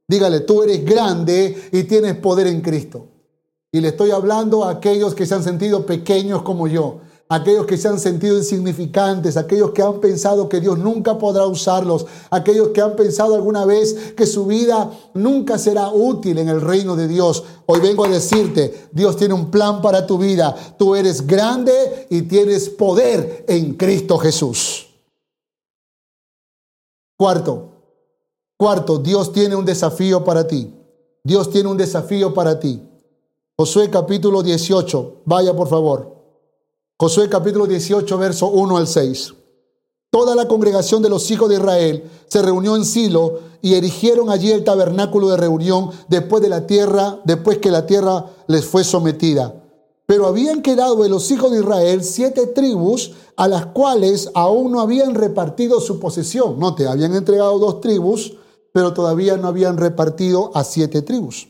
[0.07, 3.07] Dígale, tú eres grande y tienes poder en Cristo.
[3.73, 7.01] Y le estoy hablando a aquellos que se han sentido pequeños como yo,
[7.31, 12.07] aquellos que se han sentido insignificantes, aquellos que han pensado que Dios nunca podrá usarlos,
[12.31, 16.95] aquellos que han pensado alguna vez que su vida nunca será útil en el reino
[16.95, 17.43] de Dios.
[17.67, 20.55] Hoy vengo a decirte, Dios tiene un plan para tu vida.
[20.79, 24.87] Tú eres grande y tienes poder en Cristo Jesús.
[27.15, 27.69] Cuarto,
[28.57, 30.73] cuarto, Dios tiene un desafío para ti.
[31.23, 32.81] Dios tiene un desafío para ti.
[33.55, 36.18] Josué capítulo 18, vaya por favor.
[36.99, 39.33] Josué capítulo 18, verso 1 al 6.
[40.11, 44.51] Toda la congregación de los hijos de Israel se reunió en Silo y erigieron allí
[44.51, 49.53] el tabernáculo de reunión después de la tierra, después que la tierra les fue sometida.
[50.05, 54.81] Pero habían quedado de los hijos de Israel siete tribus a las cuales aún no
[54.81, 56.59] habían repartido su posesión.
[56.59, 58.33] Note, habían entregado dos tribus
[58.71, 61.49] pero todavía no habían repartido a siete tribus.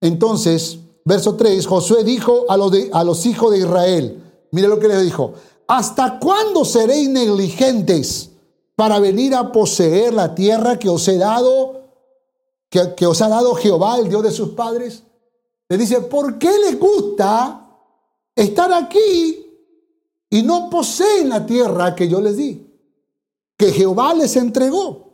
[0.00, 4.88] Entonces, verso 3, Josué dijo a los, a los hijos de Israel, mire lo que
[4.88, 5.34] les dijo,
[5.66, 8.30] ¿hasta cuándo seréis negligentes
[8.76, 11.82] para venir a poseer la tierra que os he dado,
[12.68, 15.02] que, que os ha dado Jehová, el Dios de sus padres?
[15.68, 17.66] Le dice, ¿por qué les gusta
[18.34, 19.46] estar aquí
[20.30, 22.66] y no poseen la tierra que yo les di?
[23.56, 25.12] Que Jehová les entregó.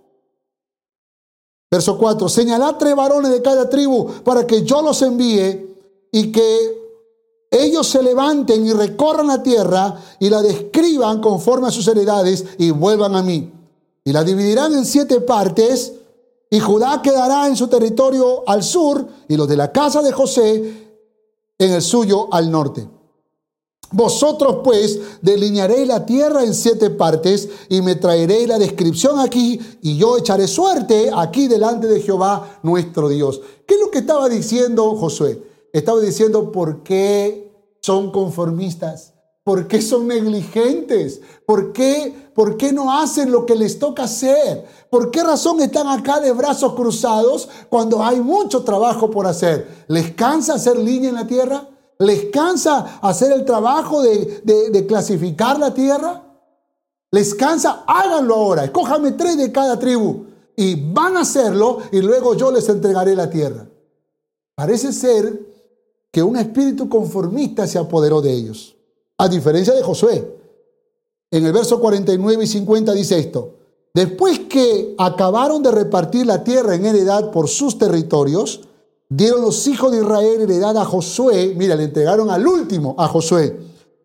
[1.70, 5.67] Verso 4, señalad tres varones de cada tribu para que yo los envíe
[6.12, 6.88] y que
[7.50, 12.70] ellos se levanten y recorran la tierra y la describan conforme a sus heredades y
[12.70, 13.52] vuelvan a mí.
[14.04, 15.92] Y la dividirán en siete partes
[16.50, 20.88] y Judá quedará en su territorio al sur y los de la casa de José
[21.59, 22.88] en el suyo al norte.
[23.90, 29.96] Vosotros pues delinearéis la tierra en siete partes y me traeréis la descripción aquí y
[29.96, 33.40] yo echaré suerte aquí delante de Jehová nuestro Dios.
[33.66, 35.42] ¿Qué es lo que estaba diciendo Josué?
[35.78, 39.14] Estaba diciendo por qué son conformistas,
[39.44, 44.66] por qué son negligentes, por qué, por qué no hacen lo que les toca hacer,
[44.90, 49.84] por qué razón están acá de brazos cruzados cuando hay mucho trabajo por hacer.
[49.88, 51.68] ¿Les cansa hacer línea en la tierra?
[51.98, 56.24] ¿Les cansa hacer el trabajo de, clasificar la tierra?
[57.10, 57.84] ¿Les cansa?
[57.86, 58.64] Háganlo ahora.
[58.64, 60.26] Escójame tres de cada tribu
[60.56, 63.66] y van a hacerlo y luego yo les entregaré la tierra.
[64.54, 65.47] Parece ser
[66.18, 68.74] que un espíritu conformista se apoderó de ellos.
[69.18, 70.28] A diferencia de Josué.
[71.30, 73.54] En el verso 49 y 50 dice esto.
[73.94, 78.62] Después que acabaron de repartir la tierra en heredad por sus territorios,
[79.08, 81.54] dieron los hijos de Israel heredad a Josué.
[81.56, 83.56] Mira, le entregaron al último, a Josué,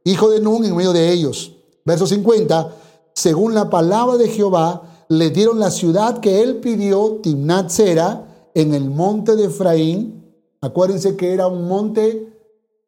[0.03, 1.55] hijo de Nun, en medio de ellos.
[1.84, 2.76] Verso 50,
[3.16, 8.76] según la palabra de Jehová, le dieron la ciudad que él pidió, Timnat Sera, en
[8.76, 10.22] el monte de Efraín.
[10.64, 12.32] Acuérdense que era un monte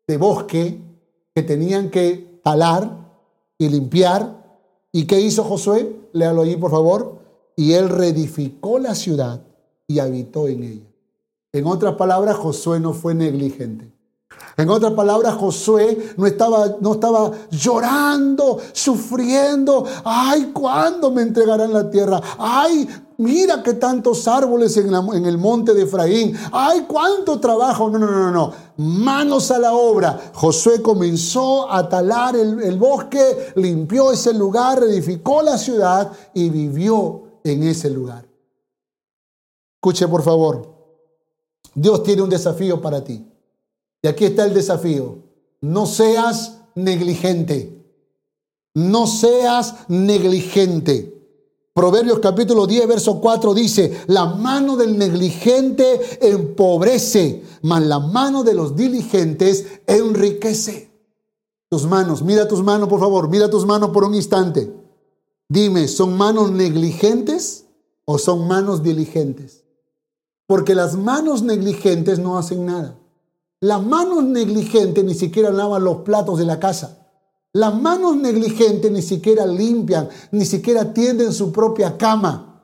[0.07, 0.79] de bosque
[1.35, 2.89] que tenían que talar
[3.57, 4.61] y limpiar.
[4.93, 5.93] ¿Y qué hizo Josué?
[6.13, 7.19] Léalo allí, por favor.
[7.57, 9.41] Y él reedificó la ciudad
[9.87, 10.89] y habitó en ella.
[11.51, 13.91] En otras palabras, Josué no fue negligente.
[14.57, 19.85] En otras palabras, Josué no estaba, no estaba llorando, sufriendo.
[20.05, 22.21] Ay, ¿cuándo me entregarán la tierra?
[22.37, 26.37] Ay, mira qué tantos árboles en, en, el monte de Efraín.
[26.53, 27.89] Ay, cuánto trabajo.
[27.89, 28.53] No, no, no, no.
[28.77, 30.31] Manos a la obra.
[30.33, 37.39] Josué comenzó a talar el, el bosque, limpió ese lugar, edificó la ciudad y vivió
[37.43, 38.25] en ese lugar.
[39.75, 40.73] Escuche, por favor.
[41.73, 43.34] Dios tiene un desafío para ti.
[44.05, 45.17] Y aquí está el desafío.
[45.61, 47.83] No seas negligente.
[48.75, 51.11] No seas negligente.
[51.73, 58.53] Proverbios capítulo 10, verso 4 dice, la mano del negligente empobrece, mas la mano de
[58.53, 60.91] los diligentes enriquece.
[61.67, 64.71] Tus manos, mira tus manos por favor, mira tus manos por un instante.
[65.49, 67.65] Dime, ¿son manos negligentes
[68.05, 69.63] o son manos diligentes?
[70.45, 72.99] Porque las manos negligentes no hacen nada.
[73.61, 77.05] Las manos negligentes ni siquiera lavan los platos de la casa.
[77.53, 82.61] Las manos negligentes ni siquiera limpian, ni siquiera tienden su propia cama.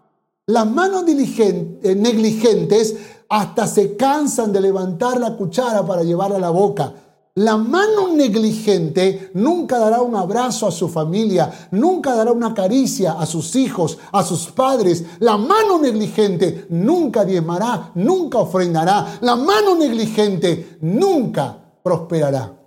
[0.47, 2.97] Las manos eh, negligentes
[3.29, 6.93] hasta se cansan de levantar la cuchara para llevarla a la boca.
[7.35, 13.25] La mano negligente nunca dará un abrazo a su familia, nunca dará una caricia a
[13.25, 15.05] sus hijos, a sus padres.
[15.19, 19.19] La mano negligente nunca diezmará, nunca ofrendará.
[19.21, 22.57] La mano negligente nunca prosperará.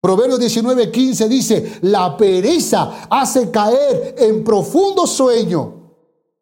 [0.00, 5.74] Proverbios 19:15 dice, la pereza hace caer en profundo sueño.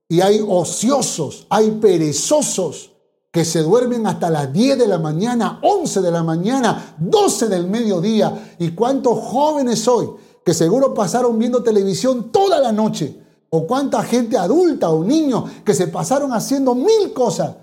[0.08, 2.95] Y hay ociosos, hay perezosos
[3.36, 7.66] que se duermen hasta las 10 de la mañana, 11 de la mañana, 12 del
[7.66, 8.54] mediodía.
[8.58, 10.08] ¿Y cuántos jóvenes hoy
[10.42, 13.14] que seguro pasaron viendo televisión toda la noche?
[13.50, 17.56] ¿O cuánta gente adulta o niños que se pasaron haciendo mil cosas?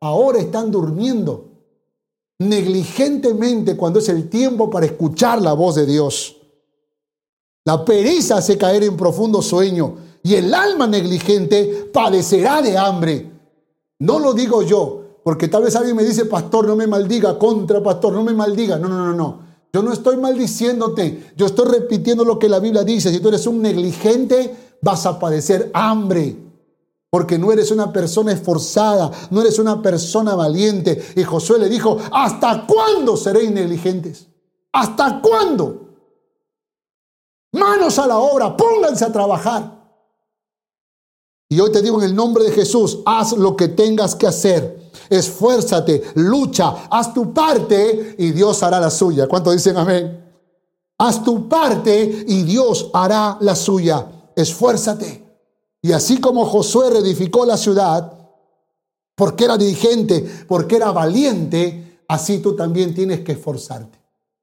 [0.00, 1.50] Ahora están durmiendo
[2.38, 6.36] negligentemente cuando es el tiempo para escuchar la voz de Dios.
[7.66, 13.30] La pereza hace caer en profundo sueño y el alma negligente padecerá de hambre.
[13.98, 17.82] No lo digo yo, porque tal vez alguien me dice, pastor, no me maldiga, contra
[17.82, 18.78] pastor, no me maldiga.
[18.78, 19.40] No, no, no, no.
[19.70, 23.12] Yo no estoy maldiciéndote, yo estoy repitiendo lo que la Biblia dice.
[23.12, 26.34] Si tú eres un negligente, vas a padecer hambre.
[27.10, 30.98] Porque no eres una persona esforzada, no eres una persona valiente.
[31.14, 34.28] Y Josué le dijo, ¿hasta cuándo seréis negligentes?
[34.72, 35.90] ¿Hasta cuándo?
[37.52, 39.78] Manos a la obra, pónganse a trabajar.
[41.50, 44.77] Y hoy te digo en el nombre de Jesús, haz lo que tengas que hacer.
[45.08, 49.26] Esfuérzate, lucha, haz tu parte y Dios hará la suya.
[49.26, 50.24] ¿Cuánto dicen amén?
[50.98, 54.06] Haz tu parte y Dios hará la suya.
[54.34, 55.24] Esfuérzate.
[55.80, 58.12] Y así como Josué reedificó la ciudad,
[59.14, 63.98] porque era dirigente, porque era valiente, así tú también tienes que esforzarte.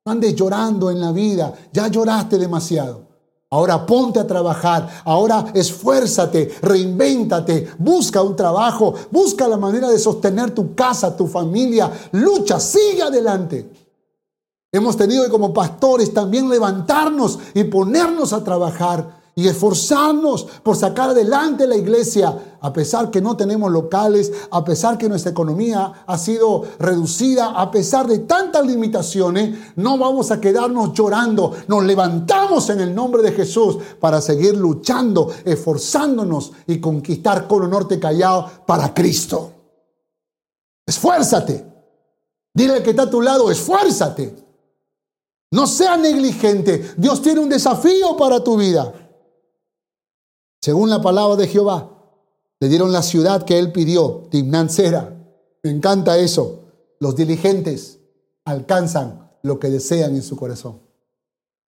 [0.06, 3.05] No andes llorando en la vida, ya lloraste demasiado.
[3.52, 10.52] Ahora ponte a trabajar, ahora esfuérzate, reinvéntate, busca un trabajo, busca la manera de sostener
[10.52, 13.70] tu casa, tu familia, lucha, sigue adelante.
[14.72, 21.10] Hemos tenido que como pastores también levantarnos y ponernos a trabajar y esforzarnos por sacar
[21.10, 26.18] adelante la iglesia, a pesar que no tenemos locales, a pesar que nuestra economía ha
[26.18, 31.52] sido reducida, a pesar de tantas limitaciones, no vamos a quedarnos llorando.
[31.68, 38.00] Nos levantamos en el nombre de Jesús para seguir luchando, esforzándonos y conquistar Cono Norte
[38.00, 39.52] Callao para Cristo.
[40.88, 41.74] Esfuérzate.
[42.54, 44.34] Dile al que está a tu lado, esfuérzate.
[45.52, 46.94] No sea negligente.
[46.96, 49.05] Dios tiene un desafío para tu vida.
[50.66, 51.92] Según la palabra de Jehová,
[52.60, 55.16] le dieron la ciudad que él pidió, Timnán Sera.
[55.62, 56.64] Me encanta eso.
[57.00, 58.00] Los diligentes
[58.46, 60.82] alcanzan lo que desean en su corazón.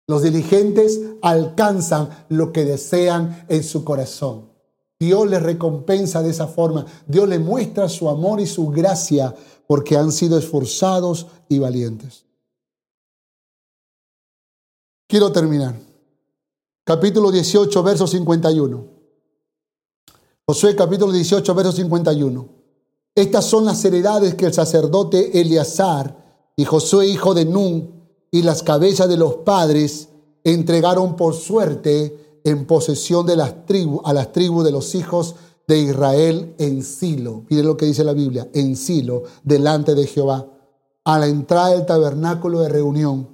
[0.07, 4.49] Los diligentes alcanzan lo que desean en su corazón.
[4.97, 6.85] Dios les recompensa de esa forma.
[7.05, 9.35] Dios les muestra su amor y su gracia
[9.67, 12.23] porque han sido esforzados y valientes.
[15.09, 15.84] Quiero terminar
[16.85, 18.87] capítulo 18, verso 51.
[20.47, 22.49] Josué capítulo 18, verso 51.
[23.15, 28.61] Estas son las heredades que el sacerdote Eleazar y Josué hijo de Nun y las
[28.61, 30.09] cabezas de los padres
[30.43, 35.35] entregaron por suerte en posesión de las tribus a las tribus de los hijos
[35.67, 37.45] de Israel en Silo.
[37.49, 40.45] Miren lo que dice la Biblia, en Silo, delante de Jehová,
[41.03, 43.27] a la entrada del tabernáculo de reunión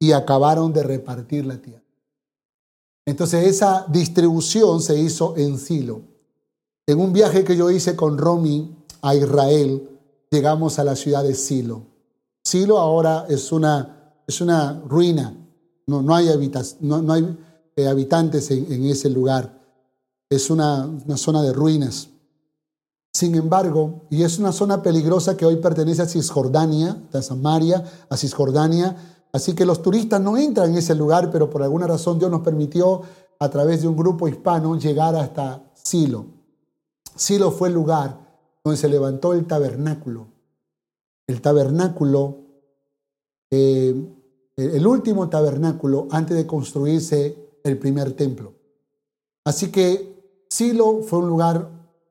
[0.00, 1.81] y acabaron de repartir la tierra.
[3.04, 6.02] Entonces esa distribución se hizo en Silo.
[6.86, 9.88] En un viaje que yo hice con Romy a Israel,
[10.30, 11.82] llegamos a la ciudad de Silo.
[12.44, 15.36] Silo ahora es una, es una ruina,
[15.86, 16.28] no, no hay,
[17.76, 19.60] eh, habitantes en, ese lugar,
[20.28, 22.08] es una, una zona de ruinas.
[23.12, 28.16] Sin embargo, y es una zona peligrosa que hoy pertenece a Cisjordania, a Samaria, a
[28.16, 28.96] Cisjordania,
[29.32, 32.42] Así que los turistas no entran en ese lugar, pero por alguna razón Dios nos
[32.42, 33.00] permitió
[33.38, 36.26] a través de un grupo hispano llegar hasta Silo.
[37.16, 38.18] Silo fue el lugar
[38.62, 40.28] donde se levantó el tabernáculo.
[41.26, 42.38] El tabernáculo,
[43.50, 43.94] eh,
[44.56, 48.52] el último tabernáculo antes de construirse el primer templo.
[49.44, 51.68] Así que Silo fue un lugar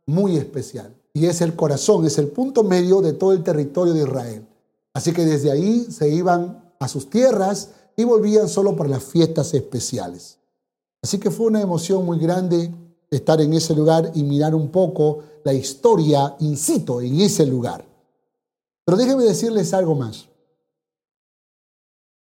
[0.07, 4.01] muy especial y es el corazón, es el punto medio de todo el territorio de
[4.01, 4.47] Israel.
[4.93, 9.53] Así que desde ahí se iban a sus tierras y volvían solo para las fiestas
[9.53, 10.39] especiales.
[11.03, 12.73] Así que fue una emoción muy grande
[13.11, 17.85] estar en ese lugar y mirar un poco la historia in situ en ese lugar.
[18.83, 20.27] Pero déjenme decirles algo más.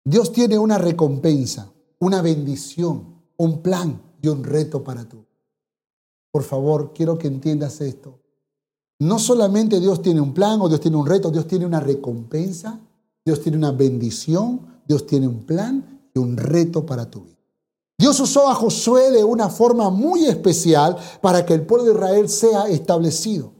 [0.06, 5.26] Dios tiene una recompensa, una bendición, un plan y un reto para tú.
[6.32, 8.20] Por favor, quiero que entiendas esto.
[9.00, 12.80] No solamente Dios tiene un plan o Dios tiene un reto, Dios tiene una recompensa
[13.26, 17.34] Dios tiene una bendición, Dios tiene un plan y un reto para tu vida.
[17.98, 22.30] Dios usó a Josué de una forma muy especial para que el pueblo de Israel
[22.30, 23.54] sea establecido.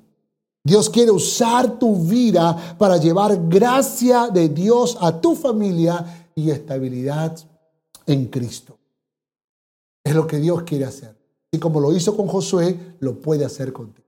[0.66, 7.38] Dios quiere usar tu vida para llevar gracia de Dios a tu familia y estabilidad
[8.06, 8.78] en Cristo.
[10.04, 11.18] Es lo que Dios quiere hacer.
[11.52, 14.08] Y como lo hizo con Josué, lo puede hacer contigo.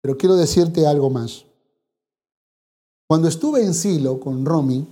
[0.00, 1.44] Pero quiero decirte algo más.
[3.08, 4.84] Cuando estuve en Silo con Romy,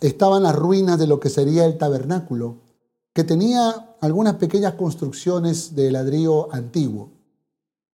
[0.00, 2.58] estaban las ruinas de lo que sería el tabernáculo,
[3.12, 7.10] que tenía algunas pequeñas construcciones de ladrillo antiguo,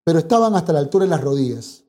[0.05, 1.85] pero estaban hasta la altura de las rodillas.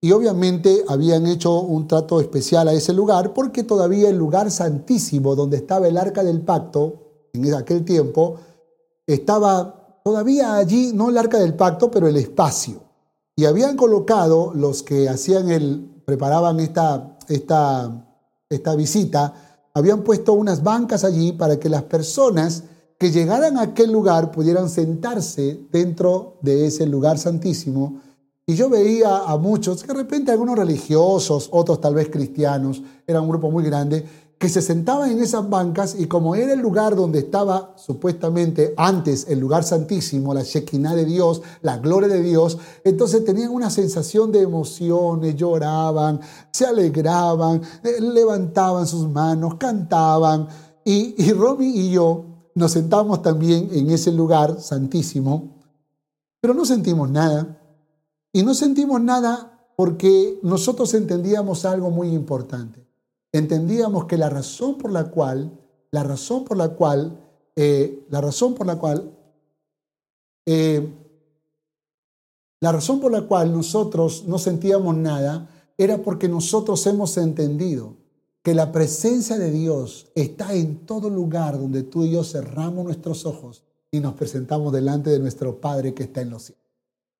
[0.00, 5.34] Y obviamente habían hecho un trato especial a ese lugar porque todavía el lugar santísimo
[5.34, 8.36] donde estaba el arca del pacto, en aquel tiempo,
[9.06, 12.80] estaba todavía allí, no el arca del pacto, pero el espacio.
[13.36, 18.02] Y habían colocado los que hacían el preparaban esta, esta,
[18.48, 19.34] esta visita,
[19.74, 22.62] habían puesto unas bancas allí para que las personas
[22.98, 28.00] que llegaran a aquel lugar pudieran sentarse dentro de ese lugar santísimo.
[28.46, 33.28] Y yo veía a muchos, de repente algunos religiosos, otros tal vez cristianos, era un
[33.28, 34.06] grupo muy grande,
[34.38, 39.26] que se sentaban en esas bancas y como era el lugar donde estaba supuestamente antes
[39.28, 44.30] el lugar santísimo, la Shekinah de Dios, la gloria de Dios, entonces tenían una sensación
[44.30, 46.20] de emociones, lloraban,
[46.52, 50.46] se alegraban, eh, levantaban sus manos, cantaban.
[50.84, 52.24] Y, y Romy y yo
[52.54, 55.56] nos sentamos también en ese lugar santísimo,
[56.40, 57.56] pero no sentimos nada.
[58.32, 62.87] Y no sentimos nada porque nosotros entendíamos algo muy importante
[63.32, 65.58] entendíamos que la razón por la cual,
[65.90, 67.18] la razón por la cual,
[67.56, 69.16] eh, la razón por la cual,
[70.46, 70.88] eh,
[72.60, 77.96] la razón por la cual nosotros no sentíamos nada era porque nosotros hemos entendido
[78.42, 83.26] que la presencia de Dios está en todo lugar donde tú y yo cerramos nuestros
[83.26, 86.64] ojos y nos presentamos delante de nuestro Padre que está en los cielos.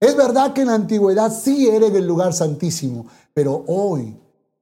[0.01, 4.17] Es verdad que en la antigüedad sí era en el lugar santísimo, pero hoy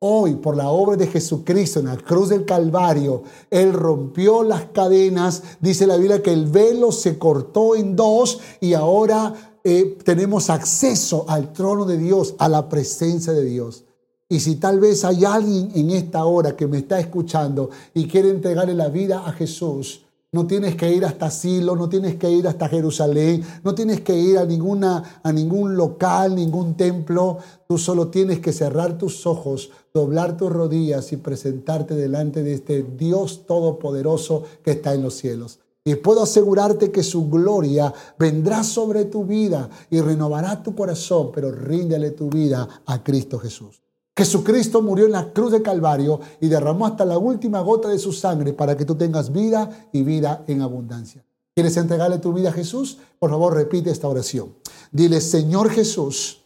[0.08, 5.42] Hoy, por la obra de Jesucristo en la cruz del Calvario, Él rompió las cadenas.
[5.58, 11.24] Dice la Biblia que el velo se cortó en dos y ahora eh, tenemos acceso
[11.26, 13.82] al trono de Dios, a la presencia de Dios.
[14.28, 18.30] Y si tal vez hay alguien en esta hora que me está escuchando y quiere
[18.30, 20.05] entregarle la vida a Jesús,
[20.36, 24.14] no tienes que ir hasta Silo, no tienes que ir hasta Jerusalén, no tienes que
[24.14, 27.38] ir a, ninguna, a ningún local, ningún templo.
[27.66, 32.82] Tú solo tienes que cerrar tus ojos, doblar tus rodillas y presentarte delante de este
[32.82, 35.58] Dios todopoderoso que está en los cielos.
[35.86, 41.50] Y puedo asegurarte que su gloria vendrá sobre tu vida y renovará tu corazón, pero
[41.50, 43.85] ríndele tu vida a Cristo Jesús.
[44.16, 48.12] Jesucristo murió en la cruz de Calvario y derramó hasta la última gota de su
[48.12, 51.22] sangre para que tú tengas vida y vida en abundancia.
[51.54, 52.98] ¿Quieres entregarle tu vida a Jesús?
[53.18, 54.54] Por favor, repite esta oración.
[54.90, 56.42] Dile, Señor Jesús,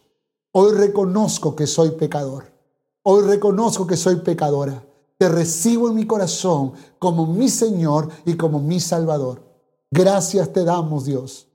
[0.51, 2.51] hoy reconozco que soy pecador.
[3.03, 4.83] Hoy reconozco que soy pecadora.
[5.17, 9.43] Te recibo en mi corazón como mi Señor y como mi Salvador.
[9.89, 11.47] Gracias te damos, Dios.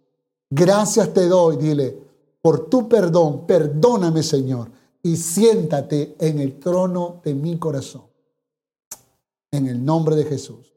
[0.49, 1.99] Gracias te doy, dile,
[2.41, 3.47] por tu perdón.
[3.47, 4.77] Perdóname, Señor
[5.07, 8.07] y siéntate en el trono de mi corazón.
[9.53, 10.75] En el nombre de Jesús.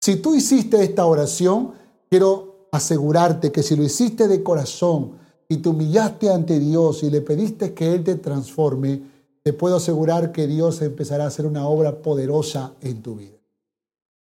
[0.00, 1.74] Si tú hiciste esta oración,
[2.08, 5.18] quiero asegurarte que si lo hiciste de corazón
[5.50, 9.02] y te humillaste ante Dios y le pediste que Él te transforme,
[9.42, 13.36] te puedo asegurar que Dios empezará a hacer una obra poderosa en tu vida.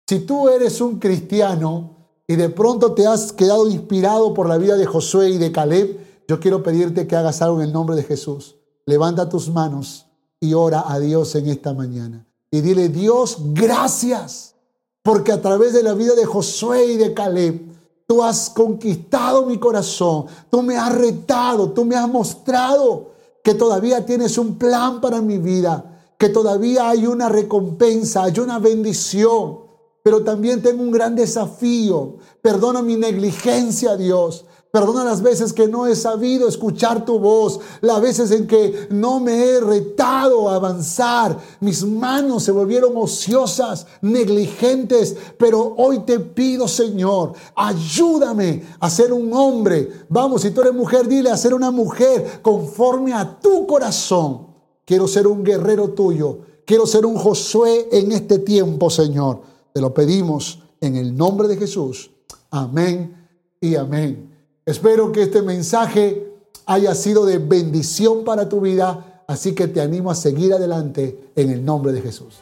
[0.08, 4.76] Si tú eres un cristiano y de pronto te has quedado inspirado por la vida
[4.76, 8.02] de Josué y de Caleb, yo quiero pedirte que hagas algo en el nombre de
[8.02, 8.56] Jesús.
[8.84, 10.06] Levanta tus manos
[10.38, 12.26] y ora a Dios en esta mañana.
[12.50, 14.54] Y dile, Dios, gracias,
[15.02, 17.62] porque a través de la vida de Josué y de Caleb,
[18.06, 23.12] tú has conquistado mi corazón, tú me has retado, tú me has mostrado
[23.42, 28.58] que todavía tienes un plan para mi vida, que todavía hay una recompensa, hay una
[28.58, 29.60] bendición,
[30.02, 32.16] pero también tengo un gran desafío.
[32.42, 34.44] Perdona mi negligencia, Dios.
[34.70, 39.18] Perdona las veces que no he sabido escuchar tu voz, las veces en que no
[39.18, 41.38] me he retado a avanzar.
[41.60, 49.32] Mis manos se volvieron ociosas, negligentes, pero hoy te pido, Señor, ayúdame a ser un
[49.32, 49.90] hombre.
[50.10, 54.48] Vamos, si tú eres mujer, dile a ser una mujer conforme a tu corazón.
[54.84, 56.40] Quiero ser un guerrero tuyo.
[56.66, 59.40] Quiero ser un Josué en este tiempo, Señor.
[59.72, 62.10] Te lo pedimos en el nombre de Jesús.
[62.50, 63.28] Amén
[63.60, 64.37] y amén.
[64.68, 66.30] Espero que este mensaje
[66.66, 71.48] haya sido de bendición para tu vida, así que te animo a seguir adelante en
[71.48, 72.40] el nombre de Jesús.